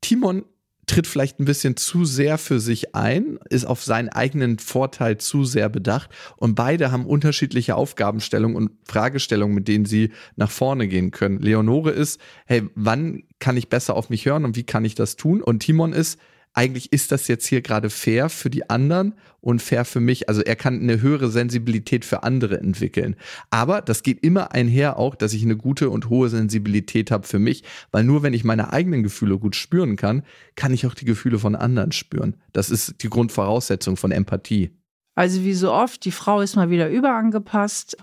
Timon 0.00 0.44
tritt 0.86 1.06
vielleicht 1.06 1.38
ein 1.38 1.44
bisschen 1.44 1.76
zu 1.76 2.04
sehr 2.04 2.38
für 2.38 2.60
sich 2.60 2.94
ein, 2.94 3.38
ist 3.50 3.66
auf 3.66 3.84
seinen 3.84 4.08
eigenen 4.08 4.58
Vorteil 4.58 5.18
zu 5.18 5.44
sehr 5.44 5.68
bedacht 5.68 6.10
und 6.36 6.54
beide 6.54 6.90
haben 6.90 7.04
unterschiedliche 7.04 7.76
Aufgabenstellungen 7.76 8.56
und 8.56 8.70
Fragestellungen, 8.86 9.54
mit 9.54 9.68
denen 9.68 9.84
sie 9.84 10.12
nach 10.36 10.50
vorne 10.50 10.88
gehen 10.88 11.10
können. 11.10 11.40
Leonore 11.40 11.90
ist, 11.90 12.20
hey, 12.46 12.62
wann 12.74 13.24
kann 13.38 13.56
ich 13.56 13.68
besser 13.68 13.94
auf 13.94 14.08
mich 14.08 14.24
hören 14.24 14.46
und 14.46 14.56
wie 14.56 14.64
kann 14.64 14.84
ich 14.84 14.94
das 14.94 15.16
tun? 15.16 15.42
Und 15.42 15.60
Timon 15.60 15.92
ist, 15.92 16.18
eigentlich 16.58 16.92
ist 16.92 17.12
das 17.12 17.28
jetzt 17.28 17.46
hier 17.46 17.62
gerade 17.62 17.88
fair 17.88 18.28
für 18.28 18.50
die 18.50 18.68
anderen 18.68 19.14
und 19.40 19.62
fair 19.62 19.84
für 19.84 20.00
mich. 20.00 20.28
Also 20.28 20.42
er 20.42 20.56
kann 20.56 20.80
eine 20.80 21.00
höhere 21.00 21.30
Sensibilität 21.30 22.04
für 22.04 22.24
andere 22.24 22.58
entwickeln. 22.58 23.14
Aber 23.48 23.80
das 23.80 24.02
geht 24.02 24.24
immer 24.24 24.50
einher 24.50 24.96
auch, 24.96 25.14
dass 25.14 25.34
ich 25.34 25.44
eine 25.44 25.56
gute 25.56 25.88
und 25.88 26.08
hohe 26.08 26.28
Sensibilität 26.28 27.12
habe 27.12 27.28
für 27.28 27.38
mich, 27.38 27.62
weil 27.92 28.02
nur 28.02 28.24
wenn 28.24 28.34
ich 28.34 28.42
meine 28.42 28.72
eigenen 28.72 29.04
Gefühle 29.04 29.38
gut 29.38 29.54
spüren 29.54 29.94
kann, 29.94 30.24
kann 30.56 30.74
ich 30.74 30.84
auch 30.84 30.94
die 30.94 31.04
Gefühle 31.04 31.38
von 31.38 31.54
anderen 31.54 31.92
spüren. 31.92 32.34
Das 32.52 32.70
ist 32.70 33.04
die 33.04 33.08
Grundvoraussetzung 33.08 33.96
von 33.96 34.10
Empathie. 34.10 34.72
Also 35.18 35.42
wie 35.42 35.52
so 35.52 35.72
oft, 35.72 36.04
die 36.04 36.12
Frau 36.12 36.42
ist 36.42 36.54
mal 36.54 36.70
wieder 36.70 36.88
überangepasst 36.88 37.96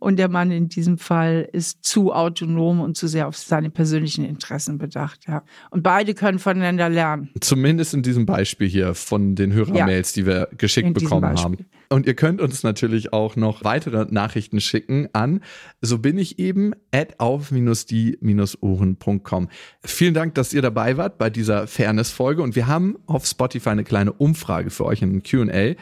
und 0.00 0.18
der 0.18 0.28
Mann 0.28 0.50
in 0.50 0.68
diesem 0.68 0.98
Fall 0.98 1.48
ist 1.52 1.84
zu 1.84 2.12
autonom 2.12 2.80
und 2.80 2.96
zu 2.96 3.06
sehr 3.06 3.28
auf 3.28 3.36
seine 3.36 3.70
persönlichen 3.70 4.24
Interessen 4.24 4.76
bedacht. 4.76 5.20
Ja. 5.28 5.44
Und 5.70 5.84
beide 5.84 6.14
können 6.14 6.40
voneinander 6.40 6.88
lernen. 6.88 7.30
Zumindest 7.40 7.94
in 7.94 8.02
diesem 8.02 8.26
Beispiel 8.26 8.66
hier 8.66 8.94
von 8.94 9.36
den 9.36 9.52
Hörermails, 9.52 10.16
ja. 10.16 10.20
die 10.20 10.26
wir 10.26 10.48
geschickt 10.58 10.94
bekommen 10.94 11.38
haben. 11.38 11.58
Und 11.90 12.06
ihr 12.06 12.14
könnt 12.14 12.40
uns 12.40 12.64
natürlich 12.64 13.12
auch 13.12 13.36
noch 13.36 13.62
weitere 13.62 14.06
Nachrichten 14.10 14.60
schicken 14.60 15.08
an 15.12 15.40
so 15.80 15.98
bin 15.98 16.18
ich 16.18 16.40
eben 16.40 16.72
at 16.90 17.20
auf-die-ohren.com. 17.20 19.48
Vielen 19.84 20.14
Dank, 20.14 20.34
dass 20.34 20.52
ihr 20.52 20.62
dabei 20.62 20.96
wart 20.96 21.18
bei 21.18 21.30
dieser 21.30 21.68
Fairness-Folge 21.68 22.42
und 22.42 22.56
wir 22.56 22.66
haben 22.66 22.96
auf 23.06 23.26
Spotify 23.26 23.68
eine 23.70 23.84
kleine 23.84 24.12
Umfrage 24.12 24.70
für 24.70 24.86
euch 24.86 25.02
in 25.02 25.22
Q&A. 25.22 25.76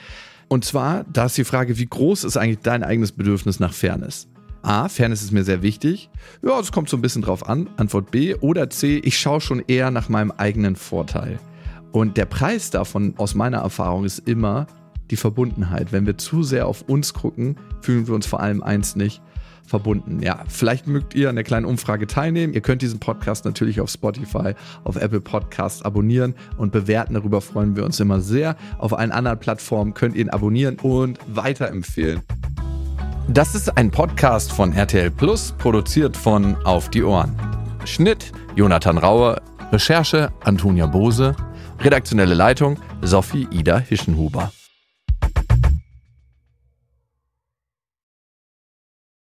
Und 0.48 0.64
zwar, 0.64 1.04
da 1.12 1.26
ist 1.26 1.36
die 1.36 1.44
Frage, 1.44 1.78
wie 1.78 1.86
groß 1.86 2.24
ist 2.24 2.36
eigentlich 2.36 2.60
dein 2.60 2.84
eigenes 2.84 3.12
Bedürfnis 3.12 3.58
nach 3.58 3.72
Fairness? 3.72 4.28
A, 4.62 4.88
Fairness 4.88 5.22
ist 5.22 5.32
mir 5.32 5.44
sehr 5.44 5.62
wichtig. 5.62 6.10
Ja, 6.42 6.58
das 6.58 6.72
kommt 6.72 6.88
so 6.88 6.96
ein 6.96 7.02
bisschen 7.02 7.22
drauf 7.22 7.48
an. 7.48 7.68
Antwort 7.76 8.10
B. 8.10 8.34
Oder 8.34 8.68
C, 8.70 8.98
ich 8.98 9.18
schaue 9.18 9.40
schon 9.40 9.62
eher 9.66 9.90
nach 9.90 10.08
meinem 10.08 10.32
eigenen 10.32 10.76
Vorteil. 10.76 11.38
Und 11.92 12.16
der 12.16 12.26
Preis 12.26 12.70
davon 12.70 13.14
aus 13.16 13.34
meiner 13.34 13.58
Erfahrung 13.58 14.04
ist 14.04 14.18
immer 14.28 14.66
die 15.10 15.16
Verbundenheit. 15.16 15.92
Wenn 15.92 16.06
wir 16.06 16.18
zu 16.18 16.42
sehr 16.42 16.66
auf 16.66 16.82
uns 16.82 17.14
gucken, 17.14 17.56
fühlen 17.80 18.06
wir 18.06 18.14
uns 18.14 18.26
vor 18.26 18.40
allem 18.40 18.62
eins 18.62 18.96
nicht, 18.96 19.22
verbunden. 19.66 20.20
Ja, 20.22 20.44
vielleicht 20.48 20.86
mögt 20.86 21.14
ihr 21.14 21.28
an 21.28 21.34
der 21.34 21.44
kleinen 21.44 21.66
Umfrage 21.66 22.06
teilnehmen. 22.06 22.54
Ihr 22.54 22.60
könnt 22.60 22.82
diesen 22.82 23.00
Podcast 23.00 23.44
natürlich 23.44 23.80
auf 23.80 23.90
Spotify, 23.90 24.54
auf 24.84 24.96
Apple 24.96 25.20
Podcasts 25.20 25.82
abonnieren 25.82 26.34
und 26.56 26.72
bewerten. 26.72 27.14
Darüber 27.14 27.40
freuen 27.40 27.76
wir 27.76 27.84
uns 27.84 28.00
immer 28.00 28.20
sehr. 28.20 28.56
Auf 28.78 28.96
allen 28.96 29.12
anderen 29.12 29.38
Plattformen 29.38 29.94
könnt 29.94 30.14
ihr 30.14 30.22
ihn 30.22 30.30
abonnieren 30.30 30.78
und 30.80 31.18
weiterempfehlen. 31.26 32.22
Das 33.28 33.56
ist 33.56 33.76
ein 33.76 33.90
Podcast 33.90 34.52
von 34.52 34.72
RTL 34.72 35.10
Plus, 35.10 35.52
produziert 35.58 36.16
von 36.16 36.54
Auf 36.64 36.90
die 36.90 37.02
Ohren. 37.02 37.34
Schnitt 37.84 38.32
Jonathan 38.54 38.98
Raue, 38.98 39.40
Recherche 39.72 40.30
Antonia 40.44 40.86
Bose, 40.86 41.34
redaktionelle 41.80 42.34
Leitung 42.34 42.78
Sophie 43.02 43.48
Ida 43.50 43.78
Hischenhuber. 43.78 44.52